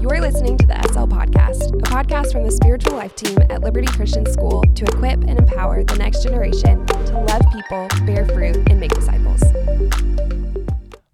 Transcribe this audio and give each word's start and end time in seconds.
You're 0.00 0.20
listening 0.20 0.56
to 0.58 0.66
the 0.66 0.80
SL 0.92 1.06
Podcast, 1.06 1.68
a 1.68 1.82
podcast 1.82 2.32
from 2.32 2.44
the 2.44 2.52
spiritual 2.52 2.94
life 2.94 3.16
team 3.16 3.36
at 3.50 3.62
Liberty 3.62 3.88
Christian 3.88 4.24
School 4.26 4.62
to 4.62 4.84
equip 4.84 5.14
and 5.24 5.38
empower 5.38 5.82
the 5.82 5.96
next 5.96 6.22
generation 6.22 6.86
to 6.86 7.18
love 7.18 7.42
people, 7.52 7.88
bear 8.06 8.24
fruit, 8.26 8.56
and 8.70 8.78
make 8.78 8.92
disciples. 8.94 9.42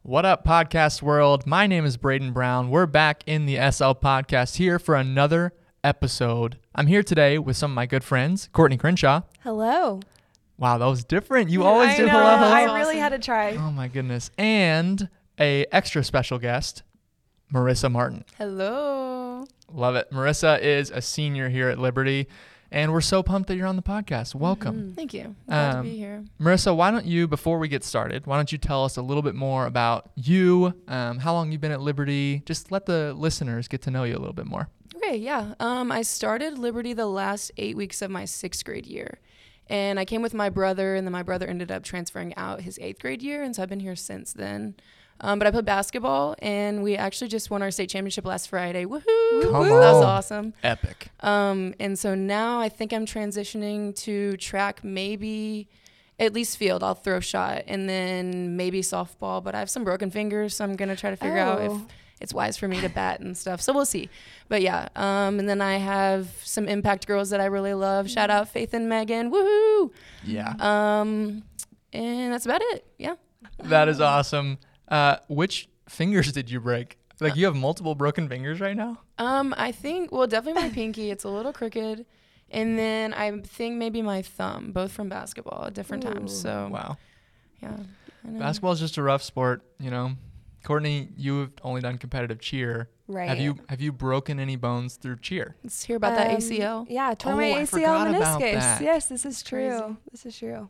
What 0.03 0.27
up, 0.27 0.45
podcast 0.45 1.01
world? 1.01 1.47
My 1.47 1.67
name 1.67 1.87
is 1.87 1.97
Braden 1.97 2.33
Brown. 2.33 2.69
We're 2.69 2.85
back 2.85 3.23
in 3.25 3.47
the 3.47 3.55
SL 3.55 3.93
Podcast 3.93 4.57
here 4.57 4.79
for 4.79 4.95
another 4.95 5.55
episode. 5.83 6.59
I'm 6.75 6.87
here 6.87 7.03
today 7.03 7.39
with 7.39 7.57
some 7.57 7.71
of 7.71 7.75
my 7.75 7.87
good 7.87 8.05
friends, 8.05 8.51
Courtney 8.53 8.77
Crenshaw. 8.77 9.23
Hello. 9.43 10.01
Wow, 10.63 10.79
that 10.79 10.87
was 10.87 11.03
different. 11.03 11.51
You 11.51 11.65
always 11.65 11.89
I 11.89 11.97
do 11.97 12.07
know, 12.07 12.13
hello, 12.13 12.37
hello. 12.37 12.53
I 12.53 12.79
really 12.79 12.97
had 12.97 13.09
to 13.09 13.19
try. 13.19 13.57
Oh 13.57 13.73
my 13.73 13.89
goodness. 13.89 14.31
And 14.39 15.09
a 15.41 15.67
extra 15.73 16.05
special 16.05 16.39
guest, 16.39 16.85
Marissa 17.53 17.91
Martin. 17.91 18.25
Hello. 18.39 19.45
Love 19.73 19.97
it. 19.97 20.09
Marissa 20.13 20.61
is 20.61 20.93
a 20.93 21.03
senior 21.03 21.49
here 21.49 21.69
at 21.69 21.81
Liberty, 21.81 22.29
and 22.71 22.93
we're 22.93 23.01
so 23.01 23.25
pumped 23.25 23.49
that 23.49 23.57
you're 23.57 23.67
on 23.67 23.75
the 23.75 23.83
podcast. 23.83 24.37
Welcome. 24.37 24.77
Mm-hmm. 24.77 24.93
Thank 24.93 25.15
you. 25.15 25.35
Glad 25.49 25.75
Um, 25.79 25.85
to 25.85 25.91
be 25.91 25.97
here. 25.97 26.25
Marissa, 26.41 26.77
why 26.77 26.93
don't 26.93 27.07
you, 27.07 27.27
before 27.27 27.59
we 27.59 27.67
get 27.67 27.83
started, 27.83 28.29
why 28.29 28.37
don't 28.37 28.53
you 28.53 28.59
tell 28.59 28.85
us 28.85 28.97
a 28.97 29.03
little 29.03 29.23
bit 29.25 29.35
more 29.35 29.67
about 29.67 30.13
you, 30.15 30.75
um, 30.87 31.19
how 31.19 31.33
long 31.33 31.51
you've 31.51 31.61
been 31.61 31.73
at 31.73 31.81
Liberty? 31.81 32.41
Just 32.47 32.71
let 32.71 32.87
the 32.87 33.15
listeners 33.15 33.67
get 33.67 33.83
to 33.83 33.91
know 33.91 34.05
you 34.05 34.15
a 34.15 34.21
little 34.21 34.33
bit 34.33 34.47
more. 34.47 34.69
Okay, 34.95 35.17
yeah. 35.17 35.55
Um, 35.59 35.91
I 35.91 36.03
started 36.03 36.57
Liberty 36.57 36.93
the 36.93 37.07
last 37.07 37.51
eight 37.57 37.77
weeks 37.77 38.01
of 38.01 38.13
my 38.13 38.27
sixth 38.27 38.65
grade 38.65 38.87
year. 38.87 39.19
And 39.69 39.99
I 39.99 40.05
came 40.05 40.23
with 40.23 40.35
my 40.35 40.49
brother, 40.49 40.95
and 40.97 41.07
then 41.07 41.13
my 41.13 41.23
brother 41.23 41.47
ended 41.47 41.71
up 41.71 41.83
transferring 41.83 42.35
out 42.37 42.63
his 42.63 42.79
eighth 42.81 43.01
grade 43.01 43.23
year. 43.23 43.43
And 43.43 43.55
so 43.57 43.63
I've 43.63 43.69
been 43.69 43.81
here 43.81 43.97
since 43.97 44.33
then. 44.33 44.75
Um, 45.21 45.39
but 45.39 45.47
I 45.47 45.53
played 45.53 45.65
basketball, 45.65 46.35
and 46.41 46.83
we 46.83 46.97
actually 46.97 47.29
just 47.29 47.49
won 47.49 47.63
our 47.63 47.71
state 47.71 47.89
championship 47.89 48.25
last 48.25 48.49
Friday. 48.49 48.85
Woohoo! 48.85 49.43
Come 49.53 49.69
That 49.69 49.93
was 49.93 50.05
awesome. 50.05 50.53
Epic. 50.65 51.11
Um, 51.21 51.75
and 51.79 51.97
so 51.97 52.15
now 52.17 52.59
I 52.61 52.69
think 52.69 52.93
I'm 52.93 53.07
transitioning 53.07 53.95
to 53.99 54.37
track, 54.39 54.83
maybe 54.83 55.69
at 56.19 56.33
least 56.33 56.57
field. 56.57 56.83
I'll 56.83 56.95
throw 56.95 57.21
shot, 57.21 57.63
and 57.69 57.89
then 57.89 58.57
maybe 58.57 58.81
softball. 58.81 59.43
But 59.45 59.55
I 59.55 59.61
have 59.61 59.71
some 59.71 59.85
broken 59.85 60.11
fingers, 60.11 60.57
so 60.57 60.65
I'm 60.65 60.75
gonna 60.75 60.97
try 60.97 61.11
to 61.11 61.17
figure 61.17 61.39
out 61.39 61.63
if 61.63 61.71
Oh. 61.71 61.87
It's 62.23 62.33
wise 62.33 62.57
for 62.57 62.69
me 62.69 62.81
to 62.81 62.89
bat 62.89 63.21
and 63.21 63.37
stuff. 63.37 63.61
So 63.61 63.73
we'll 63.73 63.85
see. 63.85 64.09
But 64.49 64.63
yeah, 64.63 64.89
um, 64.97 65.39
and 65.39 65.49
then 65.49 65.61
I 65.61 65.77
have 65.77 66.29
some 66.45 66.69
impact 66.69 67.07
girls 67.07 67.31
that 67.31 67.41
I 67.41 67.47
really 67.47 67.75
love. 67.75 68.09
Shout 68.11 68.31
out 68.31 68.49
Faith 68.49 68.73
and 68.75 68.89
Megan. 68.89 69.31
Woohoo! 69.31 69.91
Yeah. 70.25 70.55
Um, 70.59 71.45
and 71.93 72.33
that's 72.33 72.45
about 72.47 72.63
it. 72.63 72.87
Yeah. 72.99 73.17
That 73.65 73.89
is 73.89 74.01
awesome. 74.01 74.59
Uh, 74.89 75.17
which 75.29 75.69
fingers 75.89 76.33
did 76.33 76.51
you 76.51 76.61
break? 76.61 76.99
Like 77.21 77.37
you 77.37 77.45
have 77.45 77.55
multiple 77.55 77.95
broken 77.95 78.29
fingers 78.29 78.59
right 78.61 78.77
now? 78.77 78.99
Um, 79.19 79.55
I 79.57 79.71
think 79.71 80.11
well, 80.11 80.27
definitely 80.27 80.61
my 80.63 80.71
pinky. 80.71 81.11
It's 81.11 81.23
a 81.23 81.29
little 81.29 81.53
crooked, 81.53 82.05
and 82.51 82.77
then 82.79 83.15
I 83.15 83.31
think 83.43 83.77
maybe 83.77 84.03
my 84.03 84.23
thumb, 84.23 84.73
both 84.73 84.91
from 84.91 85.09
basketball 85.09 85.67
at 85.67 85.75
different 85.75 86.03
times. 86.03 86.37
So 86.37 86.69
Wow. 86.73 86.97
yeah. 87.63 87.77
Basketball 88.25 88.73
is 88.73 88.81
just 88.81 88.97
a 88.97 89.03
rough 89.03 89.23
sport, 89.23 89.63
you 89.79 89.91
know. 89.91 90.13
Courtney, 90.65 91.09
you've 91.17 91.53
only 91.63 91.81
done 91.81 91.99
competitive 91.99 92.39
cheer. 92.41 92.89
Right. 93.09 93.29
Have 93.29 93.39
you 93.39 93.59
have 93.69 93.81
you 93.81 93.93
broken 93.93 94.39
any 94.39 94.57
bones 94.57 94.97
through 94.97 95.17
cheer? 95.19 95.57
Let's 95.63 95.83
hear 95.85 95.97
about 95.97 96.17
that 96.17 96.31
Um, 96.31 96.37
ACL. 96.37 96.87
Yeah, 96.89 97.15
tore 97.15 97.33
Oh, 97.33 97.37
my 97.37 97.43
ACL 97.51 97.67
forgot 97.69 98.09
about 98.09 98.41
meniscus. 98.41 98.81
Yes, 98.81 99.07
this 99.09 99.27
is 99.27 99.43
true. 99.43 99.79
Crazy. 99.81 99.97
This 100.13 100.27
is 100.27 100.39
true. 100.39 100.69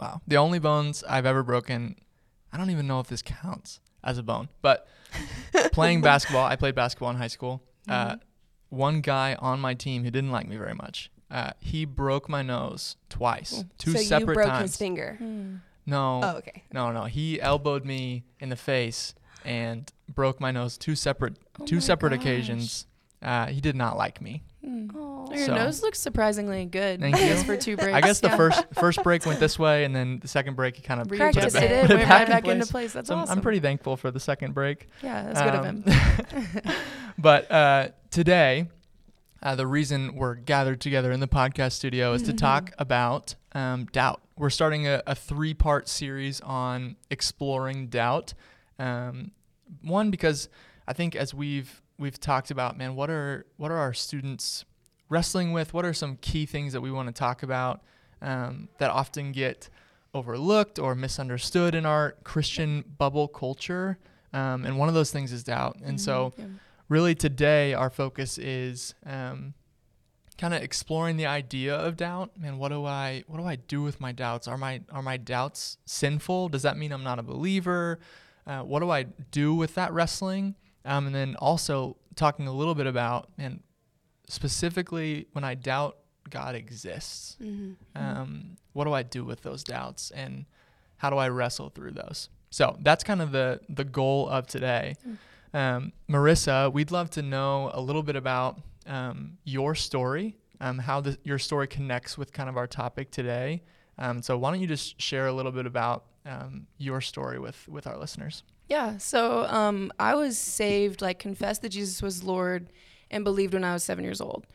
Wow. 0.00 0.20
The 0.26 0.36
only 0.36 0.58
bones 0.58 1.04
I've 1.08 1.26
ever 1.26 1.42
broken, 1.42 1.96
I 2.52 2.56
don't 2.58 2.70
even 2.70 2.86
know 2.86 3.00
if 3.00 3.08
this 3.08 3.22
counts 3.22 3.80
as 4.02 4.18
a 4.18 4.22
bone, 4.22 4.48
but 4.62 4.88
playing 5.72 6.00
basketball, 6.00 6.44
I 6.44 6.56
played 6.56 6.74
basketball 6.74 7.10
in 7.10 7.16
high 7.16 7.26
school. 7.28 7.62
Uh, 7.88 8.12
Mhm. 8.16 8.20
one 8.70 9.00
guy 9.00 9.34
on 9.38 9.60
my 9.60 9.74
team 9.74 10.02
who 10.04 10.10
didn't 10.10 10.30
like 10.32 10.48
me 10.48 10.56
very 10.56 10.74
much, 10.74 11.10
uh, 11.30 11.52
he 11.60 11.84
broke 11.84 12.28
my 12.28 12.42
nose 12.42 12.96
twice, 13.08 13.62
Oh. 13.64 13.68
two 13.78 13.92
so 13.92 13.98
separate 13.98 14.28
you 14.30 14.34
broke 14.34 14.48
times. 14.48 14.70
his 14.70 14.76
finger. 14.76 15.16
Hmm. 15.18 15.56
No, 15.86 16.20
Oh, 16.22 16.36
okay. 16.38 16.64
no, 16.72 16.90
no. 16.90 17.04
He 17.04 17.40
elbowed 17.40 17.84
me 17.84 18.24
in 18.40 18.48
the 18.48 18.56
face 18.56 19.14
and 19.46 19.90
broke 20.14 20.40
my 20.40 20.50
nose 20.50 20.76
two 20.76 20.94
separate 20.94 21.36
Oh 21.60 21.64
two 21.64 21.80
separate 21.80 22.10
gosh. 22.10 22.20
occasions. 22.20 22.86
Uh, 23.22 23.46
he 23.46 23.60
did 23.60 23.74
not 23.76 23.96
like 23.96 24.20
me. 24.20 24.42
Oh. 24.94 25.32
Your 25.34 25.46
So- 25.46 25.54
nose 25.54 25.82
looks 25.82 25.98
surprisingly 25.98 26.64
good. 26.66 27.00
Thank 27.00 27.18
you. 27.18 27.34
for 27.44 27.56
two 27.56 27.76
breaks. 27.76 27.94
I 27.94 28.00
guess 28.00 28.20
the 28.20 28.28
Yeah. 28.28 28.36
first 28.36 28.64
first 28.74 29.02
break 29.02 29.24
went 29.24 29.40
this 29.40 29.58
way, 29.58 29.84
and 29.84 29.94
then 29.96 30.18
the 30.20 30.28
second 30.28 30.54
break 30.54 30.76
he 30.76 30.82
kind 30.82 31.00
of 31.00 31.10
readjusted 31.10 31.52
Corrected 31.54 31.62
it, 31.70 31.72
it. 31.72 31.82
Put 31.82 31.90
it 31.92 31.96
went 31.96 32.08
back 32.08 32.18
right 32.18 32.28
in 32.28 32.32
back 32.32 32.44
into 32.46 32.56
place. 32.66 32.70
place. 32.70 32.92
That's 32.92 33.08
So 33.08 33.14
I'm- 33.14 33.22
awesome. 33.22 33.38
I'm 33.38 33.42
pretty 33.42 33.60
thankful 33.60 33.96
for 33.96 34.10
the 34.10 34.20
second 34.20 34.54
break. 34.54 34.88
Yeah, 35.02 35.22
that's 35.22 35.40
good 35.40 35.54
of 35.54 35.64
Um, 35.66 35.82
him. 35.82 36.72
But 37.18 37.50
uh, 37.50 37.88
today, 38.10 38.68
uh, 39.42 39.54
the 39.54 39.66
reason 39.66 40.14
we're 40.16 40.34
gathered 40.34 40.80
together 40.82 41.10
in 41.12 41.20
the 41.20 41.28
podcast 41.28 41.72
studio 41.72 42.12
is 42.12 42.22
to 42.24 42.32
talk 42.34 42.72
about 42.78 43.34
um, 43.52 43.86
doubt. 43.86 44.20
We're 44.36 44.50
starting 44.50 44.86
a, 44.86 45.02
a 45.06 45.14
three 45.14 45.54
part 45.54 45.88
series 45.88 46.40
on 46.42 46.96
exploring 47.10 47.86
doubt. 47.88 48.34
Um, 48.78 49.30
one, 49.82 50.10
because 50.10 50.48
I 50.86 50.92
think 50.92 51.14
as 51.16 51.32
we've 51.34 51.82
we've 51.98 52.20
talked 52.20 52.50
about, 52.50 52.76
man, 52.76 52.94
what 52.94 53.10
are 53.10 53.46
what 53.56 53.70
are 53.70 53.76
our 53.78 53.94
students 53.94 54.64
wrestling 55.08 55.52
with? 55.52 55.72
What 55.74 55.84
are 55.84 55.94
some 55.94 56.16
key 56.20 56.46
things 56.46 56.72
that 56.72 56.80
we 56.80 56.90
want 56.90 57.08
to 57.08 57.12
talk 57.12 57.42
about 57.42 57.80
um, 58.22 58.68
that 58.78 58.90
often 58.90 59.32
get 59.32 59.68
overlooked 60.14 60.78
or 60.78 60.94
misunderstood 60.94 61.74
in 61.74 61.86
our 61.86 62.12
Christian 62.24 62.84
bubble 62.98 63.28
culture? 63.28 63.98
Um, 64.32 64.64
and 64.66 64.78
one 64.78 64.88
of 64.88 64.94
those 64.94 65.10
things 65.10 65.32
is 65.32 65.44
doubt. 65.44 65.76
And 65.84 66.00
so, 66.00 66.32
Yeah. 66.36 66.44
really 66.88 67.14
today 67.14 67.72
our 67.74 67.88
focus 67.90 68.36
is 68.38 68.94
um, 69.06 69.54
kind 70.38 70.52
of 70.52 70.62
exploring 70.62 71.16
the 71.16 71.24
idea 71.26 71.74
of 71.74 71.96
doubt 71.96 72.30
man 72.38 72.58
what 72.58 72.68
do 72.68 72.84
i 72.84 73.24
what 73.26 73.38
do 73.38 73.44
i 73.46 73.56
do 73.56 73.80
with 73.82 73.98
my 74.00 74.12
doubts 74.12 74.46
are 74.46 74.58
my 74.58 74.82
are 74.92 75.02
my 75.02 75.16
doubts 75.16 75.78
sinful 75.86 76.50
does 76.50 76.60
that 76.62 76.76
mean 76.76 76.92
i'm 76.92 77.02
not 77.02 77.18
a 77.18 77.22
believer 77.22 77.98
uh, 78.46 78.60
what 78.62 78.80
do 78.80 78.90
i 78.90 79.02
do 79.30 79.54
with 79.54 79.74
that 79.74 79.92
wrestling 79.92 80.54
um, 80.84 81.06
and 81.06 81.14
then 81.14 81.34
also 81.36 81.96
talking 82.14 82.46
a 82.46 82.52
little 82.52 82.74
bit 82.74 82.86
about 82.86 83.28
and 83.38 83.60
specifically 84.28 85.26
when 85.32 85.44
i 85.44 85.54
doubt 85.54 85.96
god 86.30 86.54
exists 86.54 87.36
Mm-hmm. 87.42 87.72
um, 87.94 88.56
what 88.72 88.84
do 88.84 88.92
I 88.92 89.02
do 89.04 89.24
with 89.24 89.40
those 89.42 89.64
doubts 89.64 90.10
and 90.10 90.44
how 90.98 91.08
do 91.08 91.16
I 91.16 91.28
wrestle 91.30 91.70
through 91.70 91.92
those? 91.92 92.28
So 92.50 92.76
that's 92.82 93.02
kind 93.04 93.22
of 93.22 93.32
the 93.32 93.60
the 93.70 93.84
goal 93.84 94.28
of 94.28 94.46
today. 94.46 94.96
Um, 95.54 95.92
Marissa, 96.10 96.70
we'd 96.70 96.90
love 96.90 97.08
to 97.10 97.22
know 97.22 97.70
a 97.72 97.80
little 97.80 98.02
bit 98.02 98.16
about 98.16 98.60
um, 98.86 99.38
your 99.44 99.74
story, 99.74 100.36
um, 100.60 100.78
how 100.78 101.00
the, 101.00 101.16
your 101.24 101.38
story 101.38 101.66
connects 101.68 102.18
with 102.18 102.32
kind 102.34 102.50
of 102.50 102.58
our 102.58 102.66
topic 102.66 103.10
today. 103.10 103.62
Um, 103.98 104.20
so 104.20 104.36
why 104.36 104.50
don't 104.50 104.60
you 104.60 104.66
just 104.66 105.00
share 105.00 105.26
a 105.28 105.32
little 105.32 105.52
bit 105.52 105.64
about 105.64 106.04
um, 106.26 106.66
your 106.78 107.00
story 107.00 107.38
with 107.38 107.68
with 107.68 107.86
our 107.86 107.96
listeners? 107.96 108.42
Yeah. 108.68 108.98
So 108.98 109.44
um, 109.46 109.92
I 109.98 110.14
was 110.14 110.36
saved, 110.36 111.00
like 111.00 111.18
confessed 111.18 111.62
that 111.62 111.68
Jesus 111.70 112.02
was 112.02 112.24
Lord, 112.24 112.72
and 113.10 113.24
believed 113.24 113.54
when 113.54 113.64
I 113.64 113.72
was 113.72 113.84
seven 113.84 114.04
years 114.04 114.20
old. 114.20 114.46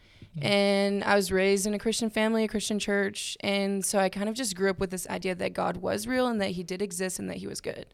And 0.41 1.03
I 1.03 1.15
was 1.15 1.29
raised 1.29 1.65
in 1.65 1.73
a 1.73 1.79
Christian 1.79 2.09
family, 2.09 2.45
a 2.45 2.47
Christian 2.47 2.79
church, 2.79 3.35
and 3.41 3.83
so 3.83 3.99
I 3.99 4.07
kind 4.07 4.29
of 4.29 4.35
just 4.35 4.55
grew 4.55 4.69
up 4.69 4.79
with 4.79 4.89
this 4.89 5.05
idea 5.09 5.35
that 5.35 5.51
God 5.51 5.77
was 5.77 6.07
real 6.07 6.27
and 6.27 6.39
that 6.39 6.51
He 6.51 6.63
did 6.63 6.81
exist 6.81 7.19
and 7.19 7.29
that 7.29 7.37
He 7.37 7.47
was 7.47 7.59
good. 7.59 7.87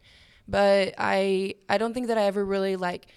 But 0.46 0.94
I 0.98 1.56
I 1.68 1.78
don't 1.78 1.94
think 1.94 2.06
that 2.06 2.18
I 2.18 2.22
ever 2.22 2.44
really 2.44 2.76
like. 2.76 3.08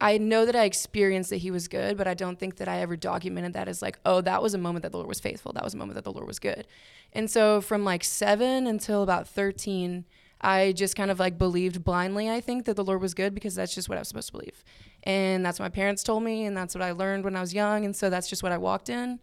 I 0.00 0.18
know 0.18 0.46
that 0.46 0.54
I 0.54 0.64
experienced 0.64 1.30
that 1.30 1.38
He 1.38 1.50
was 1.50 1.66
good, 1.68 1.96
but 1.96 2.06
I 2.06 2.14
don't 2.14 2.38
think 2.38 2.56
that 2.56 2.68
I 2.68 2.78
ever 2.80 2.96
documented 2.96 3.54
that 3.54 3.66
as 3.68 3.82
like, 3.82 3.98
oh, 4.06 4.20
that 4.20 4.40
was 4.42 4.54
a 4.54 4.58
moment 4.58 4.82
that 4.84 4.92
the 4.92 4.98
Lord 4.98 5.08
was 5.08 5.20
faithful. 5.20 5.52
That 5.52 5.64
was 5.64 5.74
a 5.74 5.76
moment 5.76 5.96
that 5.96 6.04
the 6.04 6.12
Lord 6.12 6.26
was 6.26 6.38
good. 6.38 6.66
And 7.12 7.28
so 7.30 7.60
from 7.60 7.84
like 7.84 8.04
seven 8.04 8.66
until 8.66 9.02
about 9.02 9.26
thirteen. 9.28 10.04
I 10.40 10.72
just 10.72 10.94
kind 10.94 11.10
of 11.10 11.18
like 11.18 11.38
believed 11.38 11.82
blindly, 11.84 12.28
I 12.30 12.38
think, 12.42 12.66
that 12.66 12.76
the 12.76 12.84
Lord 12.84 13.00
was 13.00 13.14
good 13.14 13.34
because 13.34 13.54
that's 13.54 13.74
just 13.74 13.88
what 13.88 13.96
I 13.96 14.02
was 14.02 14.08
supposed 14.08 14.26
to 14.26 14.32
believe. 14.32 14.62
And 15.04 15.46
that's 15.46 15.58
what 15.58 15.64
my 15.64 15.70
parents 15.70 16.02
told 16.02 16.22
me, 16.22 16.44
and 16.44 16.54
that's 16.54 16.74
what 16.74 16.82
I 16.82 16.92
learned 16.92 17.24
when 17.24 17.34
I 17.34 17.40
was 17.40 17.54
young. 17.54 17.86
And 17.86 17.96
so 17.96 18.10
that's 18.10 18.28
just 18.28 18.42
what 18.42 18.52
I 18.52 18.58
walked 18.58 18.90
in. 18.90 19.20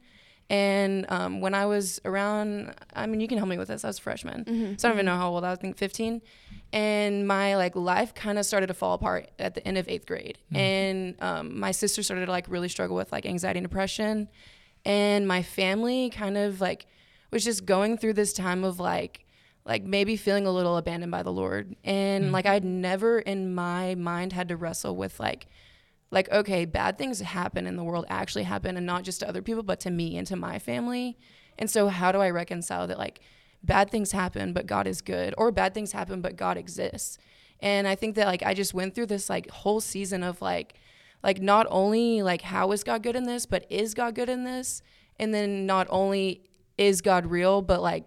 And 0.50 1.06
um, 1.10 1.40
when 1.40 1.54
I 1.54 1.68
was 1.68 2.02
around, 2.06 2.74
I 2.96 3.06
mean, 3.06 3.20
you 3.22 3.28
can 3.28 3.38
help 3.38 3.50
me 3.50 3.58
with 3.60 3.68
this. 3.68 3.86
I 3.86 3.88
was 3.90 4.00
a 4.00 4.02
freshman, 4.02 4.46
Mm-hmm. 4.46 4.74
so 4.78 4.88
I 4.88 4.92
don't 4.92 4.98
even 4.98 5.06
know 5.06 5.16
how 5.16 5.30
old 5.30 5.44
I 5.44 5.52
was. 5.52 5.60
I 5.60 5.62
think 5.62 5.78
15. 5.78 6.24
And 6.74 7.28
my 7.28 7.58
like 7.58 7.76
life 7.76 8.14
kind 8.14 8.40
of 8.40 8.46
started 8.46 8.68
to 8.68 8.74
fall 8.74 8.94
apart 8.94 9.30
at 9.38 9.56
the 9.56 9.68
end 9.68 9.78
of 9.78 9.90
eighth 9.90 10.06
grade. 10.06 10.38
And 10.54 11.22
um, 11.22 11.60
my 11.60 11.72
sister 11.72 12.02
started 12.02 12.28
to 12.28 12.32
like 12.32 12.46
really 12.48 12.70
struggle 12.70 12.96
with 12.96 13.12
like 13.12 13.26
anxiety 13.26 13.60
and 13.60 13.68
depression. 13.68 14.30
And 14.86 15.28
my 15.28 15.44
family 15.44 16.10
kind 16.10 16.38
of 16.38 16.62
like 16.62 16.86
was 17.30 17.44
just 17.44 17.66
going 17.66 17.98
through 17.98 18.14
this 18.14 18.34
time 18.34 18.64
of 18.64 18.80
like 18.80 19.26
like 19.66 19.84
maybe 19.84 20.16
feeling 20.16 20.48
a 20.48 20.52
little 20.52 20.78
abandoned 20.78 21.12
by 21.12 21.24
the 21.24 21.32
Lord. 21.32 21.76
And 21.84 22.32
like 22.32 22.46
I'd 22.46 22.66
never 22.66 23.20
in 23.20 23.54
my 23.54 23.96
mind 23.96 24.34
had 24.34 24.48
to 24.48 24.58
wrestle 24.58 24.96
with 24.96 25.20
like 25.20 25.48
like 26.10 26.32
okay, 26.32 26.66
bad 26.66 26.98
things 26.98 27.20
happen 27.20 27.68
in 27.68 27.76
the 27.76 27.84
world 27.84 28.06
actually 28.10 28.44
happen 28.44 28.78
and 28.78 28.86
not 28.86 29.04
just 29.04 29.20
to 29.20 29.28
other 29.28 29.42
people 29.42 29.64
but 29.64 29.80
to 29.82 29.92
me 29.92 30.18
and 30.18 30.26
to 30.28 30.36
my 30.36 30.58
family. 30.58 31.18
And 31.60 31.70
so 31.70 31.90
how 31.90 32.12
do 32.12 32.20
I 32.20 32.30
reconcile 32.30 32.88
that 32.88 32.98
like 32.98 33.20
bad 33.64 33.92
things 33.92 34.12
happen 34.12 34.54
but 34.54 34.66
God 34.66 34.88
is 34.88 35.02
good 35.02 35.34
or 35.38 35.52
bad 35.52 35.74
things 35.74 35.92
happen 35.92 36.22
but 36.22 36.36
God 36.36 36.58
exists? 36.58 37.18
And 37.60 37.88
I 37.88 37.96
think 37.96 38.16
that 38.16 38.28
like 38.28 38.44
I 38.44 38.54
just 38.54 38.74
went 38.74 38.96
through 38.96 39.06
this 39.08 39.30
like 39.30 39.50
whole 39.50 39.82
season 39.82 40.24
of 40.24 40.42
like 40.42 40.76
like 41.24 41.42
not 41.42 41.68
only 41.70 42.24
like 42.24 42.42
how 42.42 42.72
is 42.72 42.84
God 42.84 43.04
good 43.04 43.16
in 43.16 43.24
this, 43.24 43.46
but 43.46 43.66
is 43.70 43.94
God 43.94 44.16
good 44.16 44.30
in 44.30 44.44
this? 44.44 44.82
And 45.20 45.34
then 45.34 45.66
not 45.66 45.88
only 45.90 46.42
is 46.78 47.02
God 47.02 47.28
real, 47.28 47.62
but 47.62 47.82
like 47.82 48.06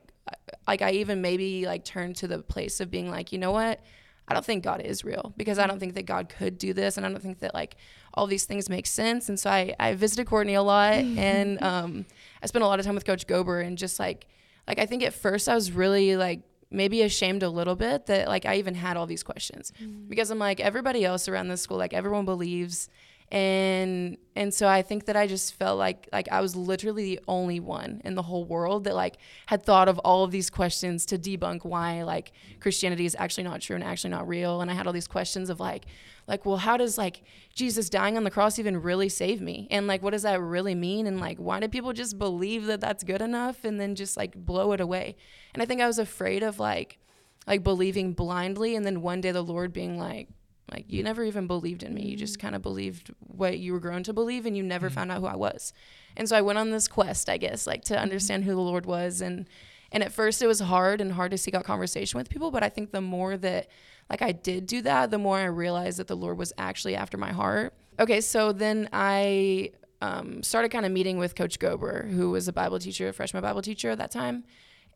like 0.67 0.83
I 0.83 0.93
even 0.93 1.21
maybe 1.21 1.67
like 1.67 1.85
turned 1.85 2.17
to 2.17 2.27
the 2.27 2.39
place 2.41 2.81
of 2.81 2.91
being 2.91 3.11
like, 3.11 3.33
you 3.33 3.39
know 3.39 3.53
what? 3.53 3.81
I 4.27 4.33
don't 4.33 4.45
think 4.45 4.65
God 4.65 4.81
is 4.81 5.05
real 5.05 5.35
because 5.37 5.59
I 5.59 5.67
don't 5.67 5.79
think 5.79 5.95
that 5.95 6.07
God 6.07 6.31
could 6.31 6.57
do 6.57 6.73
this 6.73 6.97
and 6.97 7.05
I 7.05 7.11
don't 7.11 7.21
think 7.21 7.41
that 7.41 7.53
like 7.53 7.77
all 8.15 8.27
these 8.27 8.47
things 8.47 8.71
make 8.71 8.87
sense. 8.87 9.29
And 9.29 9.39
so 9.39 9.51
I, 9.51 9.75
I 9.79 9.95
visited 9.95 10.27
Courtney 10.27 10.55
a 10.55 10.63
lot 10.63 10.95
and 10.95 11.63
um, 11.63 12.07
I 12.43 12.47
spent 12.47 12.65
a 12.65 12.67
lot 12.67 12.79
of 12.79 12.87
time 12.87 12.95
with 12.95 13.05
Coach 13.05 13.27
Gober 13.27 13.65
and 13.65 13.77
just 13.77 14.01
like 14.01 14.27
like 14.67 14.79
I 14.79 14.87
think 14.87 15.03
at 15.03 15.13
first 15.13 15.49
I 15.49 15.55
was 15.55 15.73
really 15.73 16.17
like 16.17 16.43
maybe 16.71 17.03
ashamed 17.03 17.43
a 17.43 17.49
little 17.49 17.77
bit 17.77 18.07
that 18.07 18.29
like 18.29 18.47
I 18.47 18.57
even 18.57 18.75
had 18.75 18.97
all 18.97 19.07
these 19.07 19.23
questions 19.23 19.73
mm. 19.81 20.09
because 20.09 20.31
I'm 20.31 20.39
like 20.39 20.61
everybody 20.61 21.05
else 21.05 21.29
around 21.29 21.49
this 21.49 21.63
school 21.63 21.77
like 21.77 21.95
everyone 21.95 22.25
believes 22.25 22.89
and 23.31 24.19
and 24.37 24.53
so 24.53 24.69
I 24.69 24.83
think 24.83 25.07
that 25.07 25.17
I 25.17 25.27
just 25.27 25.55
felt 25.55 25.79
like 25.79 26.09
like 26.13 26.29
I 26.31 26.41
was 26.41 26.55
literally 26.55 27.05
the 27.05 27.21
only 27.27 27.59
one 27.61 28.03
in 28.05 28.15
the 28.15 28.23
whole 28.23 28.45
world 28.45 28.85
that 28.85 28.95
like 28.95 29.17
had 29.47 29.63
thought 29.63 29.89
of 29.89 29.99
all 30.01 30.25
of 30.25 30.31
these 30.31 30.51
questions 30.51 31.07
to 31.07 31.19
debunk 31.19 31.65
why 31.65 32.03
like 32.03 32.33
Christianity 32.61 33.07
is 33.07 33.17
actually 33.19 33.45
not 33.45 33.61
true 33.61 33.75
and 33.75 33.85
actually 33.85 34.11
not 34.11 34.29
real. 34.29 34.61
And 34.61 34.71
I 34.71 34.75
had 34.75 34.87
all 34.87 34.93
these 34.93 35.09
questions 35.09 35.51
of 35.51 35.59
like 35.59 35.87
like 36.27 36.45
well 36.45 36.59
how 36.59 36.77
does 36.77 36.99
like 36.99 37.23
Jesus 37.55 37.89
dying 37.89 38.17
on 38.17 38.25
the 38.25 38.31
cross 38.31 38.59
even 38.59 38.83
really 38.83 39.09
save 39.09 39.41
me? 39.41 39.69
And 39.71 39.87
like 39.87 40.03
what 40.03 40.11
does 40.11 40.23
that 40.23 40.41
really 40.41 40.75
mean? 40.75 41.07
And 41.07 41.19
like 41.19 41.39
why 41.39 41.61
do 41.61 41.69
people 41.69 41.93
just 41.93 42.19
believe 42.19 42.67
that 42.67 42.81
that's 42.81 43.05
good 43.05 43.23
enough 43.23 43.65
and 43.65 43.81
then 43.81 43.95
just 43.95 44.17
like 44.17 44.35
blow 44.35 44.73
it 44.73 44.81
away? 44.81 45.17
And 45.55 45.63
I 45.63 45.67
think 45.67 45.81
I 45.81 45.87
was 45.87 45.99
afraid 45.99 46.43
of 46.43 46.59
like 46.59 46.99
like 47.47 47.63
believing 47.63 48.13
blindly 48.13 48.77
and 48.77 48.85
then 48.85 49.03
one 49.03 49.21
day 49.21 49.33
the 49.33 49.43
Lord 49.43 49.73
being 49.73 49.99
like 49.99 50.29
like 50.71 50.87
you 50.89 51.03
never 51.03 51.23
even 51.25 51.47
believed 51.47 51.83
in 51.83 51.95
me. 51.95 52.03
You 52.03 52.17
just 52.17 52.39
kind 52.39 52.55
of 52.55 52.63
believed 52.63 53.13
what 53.19 53.59
you 53.59 53.73
were 53.73 53.81
grown 53.81 54.03
to 54.05 54.13
believe 54.13 54.47
and 54.47 54.57
you 54.57 54.63
never 54.63 54.87
mm-hmm. 54.87 54.95
found 54.95 55.13
out 55.13 55.21
who 55.21 55.27
I 55.27 55.37
was. 55.37 55.73
And 56.17 56.29
so 56.29 56.37
I 56.37 56.43
went 56.43 56.59
on 56.59 56.71
this 56.71 56.89
quest, 56.89 57.29
I 57.29 57.37
guess, 57.37 57.67
like 57.67 57.85
to 57.85 57.95
mm-hmm. 57.95 58.03
understand 58.03 58.45
who 58.45 58.53
the 58.53 58.61
Lord 58.61 58.87
was 58.87 59.21
and 59.21 59.49
and 59.93 60.03
at 60.03 60.13
first 60.13 60.43
it 60.43 60.49
was 60.49 60.59
hard 60.61 61.01
and 61.01 61.13
hard 61.13 61.31
to 61.31 61.39
seek 61.39 61.55
out 61.55 61.65
conversation 61.65 62.19
with 62.19 62.29
people, 62.29 62.51
but 62.51 62.65
I 62.65 62.69
think 62.69 62.91
the 62.91 63.01
more 63.01 63.37
that 63.37 63.69
like 64.11 64.23
I 64.23 64.33
did 64.33 64.67
do 64.67 64.83
that, 64.83 65.11
the 65.11 65.19
more 65.19 65.39
I 65.39 65.45
realized 65.45 65.99
that 65.99 66.09
the 66.09 66.17
Lord 66.17 66.37
was 66.37 66.53
actually 66.59 66.97
after 66.97 67.17
my 67.17 67.31
heart. 67.31 67.75
Okay, 68.01 68.21
so 68.21 68.53
then 68.53 68.89
I 68.93 69.71
um, 70.03 70.43
started 70.43 70.71
kind 70.71 70.85
of 70.85 70.91
meeting 70.91 71.19
with 71.19 71.37
Coach 71.37 71.61
Gober, 71.61 72.11
who 72.11 72.31
was 72.31 72.49
a 72.49 72.53
Bible 72.53 72.81
teacher, 72.81 73.09
a 73.09 73.13
freshman 73.13 73.43
Bible 73.43 73.63
teacher 73.63 73.91
at 73.91 73.99
that 73.99 74.11
time 74.11 74.45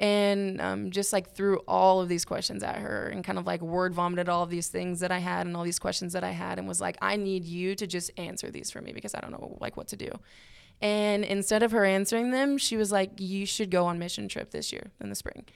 and 0.01 0.61
um, 0.61 0.91
just 0.91 1.13
like 1.13 1.35
threw 1.35 1.57
all 1.67 2.01
of 2.01 2.09
these 2.09 2.25
questions 2.25 2.63
at 2.63 2.77
her 2.77 3.09
and 3.09 3.25
kind 3.25 3.39
of 3.39 3.47
like 3.47 3.61
word 3.61 3.93
vomited 3.93 4.29
all 4.29 4.45
of 4.45 4.51
these 4.51 4.69
things 4.69 5.01
that 5.01 5.11
I 5.11 5.19
had 5.19 5.47
and 5.47 5.57
all 5.57 5.65
these 5.65 5.81
questions 5.81 6.13
that 6.13 6.23
I 6.23 6.31
had 6.31 6.59
and 6.59 6.69
was 6.69 6.81
like, 6.81 6.97
I 7.03 7.17
need 7.17 7.45
you 7.45 7.75
to 7.75 7.87
just 7.87 8.11
answer 8.17 8.51
these 8.51 8.71
for 8.71 8.81
me 8.81 8.93
because 8.93 9.15
I 9.15 9.21
don't 9.21 9.33
know 9.33 9.57
like 9.61 9.77
what 9.77 9.89
to 9.89 9.97
do. 9.97 10.11
And 10.81 11.25
instead 11.25 11.65
of 11.65 11.73
her 11.73 11.85
answering 11.85 12.31
them, 12.31 12.59
she 12.59 12.77
was 12.77 12.93
like, 12.93 13.11
you 13.19 13.45
should 13.45 13.71
go 13.71 13.87
on 13.87 13.99
mission 13.99 14.29
trip 14.29 14.53
this 14.53 14.73
year 14.73 14.93
in 15.01 15.09
the 15.09 15.17
spring. 15.17 15.47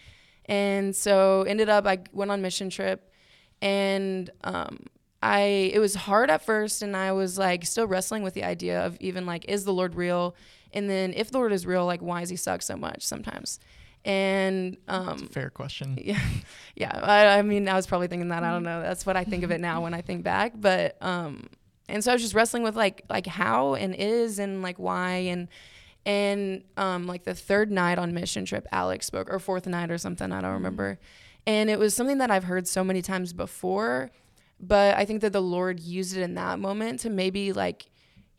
And 0.47 0.97
so 0.97 1.43
ended 1.43 1.69
up 1.69 1.87
I 1.87 1.99
went 2.13 2.33
on 2.33 2.43
mission 2.43 2.69
trip 2.69 3.13
and 3.61 4.29
um, 4.43 4.87
I 5.23 5.71
it 5.73 5.79
was 5.79 5.95
hard 5.95 6.31
at 6.31 6.45
first 6.45 6.83
and 6.83 6.97
I 6.97 7.13
was 7.13 7.39
like 7.39 7.65
still 7.65 7.87
wrestling 7.87 8.25
with 8.25 8.35
the 8.35 8.43
idea 8.43 8.85
of 8.85 8.97
even 8.99 9.25
like 9.25 9.45
is 9.47 9.65
the 9.65 9.73
Lord 9.73 9.95
real? 9.95 10.35
And 10.73 10.91
then 10.91 11.13
if 11.15 11.31
the 11.31 11.39
Lord 11.39 11.53
is 11.53 11.65
real, 11.65 11.87
like 11.87 12.01
why 12.01 12.23
is 12.23 12.29
he 12.29 12.35
suck 12.35 12.61
so 12.61 12.77
much 12.77 13.07
sometimes? 13.07 13.61
And 14.05 14.77
um, 14.89 15.29
fair 15.29 15.51
question. 15.51 15.99
Yeah, 16.05 16.21
yeah. 16.75 17.01
I, 17.01 17.39
I, 17.39 17.43
mean, 17.43 17.69
I 17.69 17.75
was 17.75 17.87
probably 17.87 18.09
thinking 18.09 18.29
that. 18.29 18.43
I 18.43 18.51
don't 18.51 18.65
know. 18.65 18.83
That's 18.83 19.07
what 19.07 19.17
I 19.17 19.25
think 19.25 19.45
of 19.45 19.51
it 19.51 19.61
now 19.61 19.83
when 19.83 19.95
I 19.95 20.01
think 20.01 20.25
back. 20.25 20.55
But 20.57 20.97
um, 21.01 21.49
and 21.89 22.03
so 22.03 22.11
I 22.11 22.15
was 22.15 22.23
just 22.23 22.35
wrestling 22.35 22.63
with 22.63 22.77
like 22.77 23.03
like 23.09 23.27
how 23.27 23.75
and 23.75 23.95
is 23.95 24.39
and 24.39 24.63
like 24.63 24.79
why 24.79 25.11
and 25.11 25.49
and 26.05 26.65
um 26.77 27.07
like 27.07 27.25
the 27.25 27.35
third 27.35 27.71
night 27.71 27.99
on 27.99 28.13
mission 28.13 28.45
trip, 28.45 28.67
Alex 28.73 29.07
spoke 29.07 29.31
or 29.31 29.39
fourth 29.39 29.67
night 29.67 29.91
or 29.91 29.99
something. 29.99 30.33
I 30.33 30.41
don't 30.41 30.45
mm-hmm. 30.45 30.55
remember. 30.55 30.99
And 31.47 31.71
it 31.71 31.79
was 31.79 31.95
something 31.95 32.19
that 32.19 32.31
I've 32.31 32.45
heard 32.45 32.69
so 32.69 32.85
many 32.85 33.03
times 33.03 33.33
before, 33.33 34.11
but 34.61 34.97
I 34.97 35.05
think 35.05 35.21
that 35.23 35.33
the 35.33 35.43
Lord 35.43 35.81
used 35.81 36.17
it 36.17 36.23
in 36.23 36.35
that 36.35 36.61
moment 36.61 37.01
to 37.01 37.11
maybe 37.11 37.53
like 37.53 37.91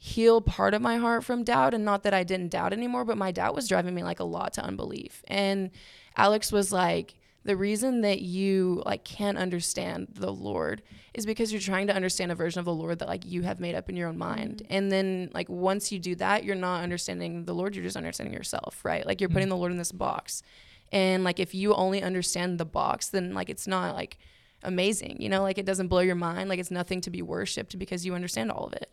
heal 0.03 0.41
part 0.41 0.73
of 0.73 0.81
my 0.81 0.97
heart 0.97 1.23
from 1.23 1.45
doubt 1.45 1.73
and 1.73 1.85
not 1.85 2.03
that 2.03 2.13
I 2.13 2.23
didn't 2.23 2.49
doubt 2.49 2.73
anymore 2.73 3.05
but 3.05 3.17
my 3.17 3.31
doubt 3.31 3.55
was 3.55 3.69
driving 3.69 3.95
me 3.95 4.03
like 4.03 4.19
a 4.19 4.25
lot 4.25 4.51
to 4.53 4.61
unbelief 4.61 5.23
and 5.29 5.71
Alex 6.17 6.51
was 6.51 6.73
like 6.73 7.15
the 7.45 7.55
reason 7.55 8.01
that 8.01 8.21
you 8.21 8.83
like 8.85 9.05
can't 9.05 9.37
understand 9.37 10.09
the 10.15 10.29
Lord 10.29 10.81
is 11.13 11.25
because 11.25 11.53
you're 11.53 11.61
trying 11.61 11.87
to 11.87 11.95
understand 11.95 12.33
a 12.33 12.35
version 12.35 12.59
of 12.59 12.65
the 12.65 12.73
Lord 12.73 12.99
that 12.99 13.07
like 13.07 13.25
you 13.25 13.43
have 13.43 13.61
made 13.61 13.75
up 13.75 13.89
in 13.89 13.95
your 13.95 14.09
own 14.09 14.17
mind. 14.17 14.57
Mm-hmm. 14.63 14.73
And 14.73 14.91
then 14.91 15.29
like 15.33 15.47
once 15.47 15.89
you 15.89 15.99
do 15.99 16.15
that, 16.15 16.43
you're 16.43 16.55
not 16.55 16.83
understanding 16.83 17.45
the 17.45 17.53
Lord, 17.53 17.75
you're 17.75 17.83
just 17.85 17.95
understanding 17.95 18.33
yourself, 18.33 18.83
right? 18.83 19.05
Like 19.05 19.21
you're 19.21 19.29
mm-hmm. 19.29 19.35
putting 19.35 19.49
the 19.49 19.57
Lord 19.57 19.71
in 19.71 19.77
this 19.77 19.93
box. 19.93 20.43
And 20.91 21.23
like 21.23 21.39
if 21.39 21.55
you 21.55 21.73
only 21.73 22.01
understand 22.01 22.59
the 22.59 22.65
box, 22.65 23.07
then 23.07 23.33
like 23.33 23.49
it's 23.49 23.67
not 23.67 23.95
like 23.95 24.17
amazing, 24.63 25.21
you 25.21 25.29
know, 25.29 25.41
like 25.43 25.57
it 25.57 25.65
doesn't 25.65 25.87
blow 25.87 25.99
your 25.99 26.15
mind, 26.15 26.49
like 26.49 26.59
it's 26.59 26.71
nothing 26.71 27.01
to 27.01 27.09
be 27.09 27.21
worshiped 27.21 27.77
because 27.77 28.05
you 28.05 28.15
understand 28.15 28.51
all 28.51 28.65
of 28.65 28.73
it. 28.73 28.89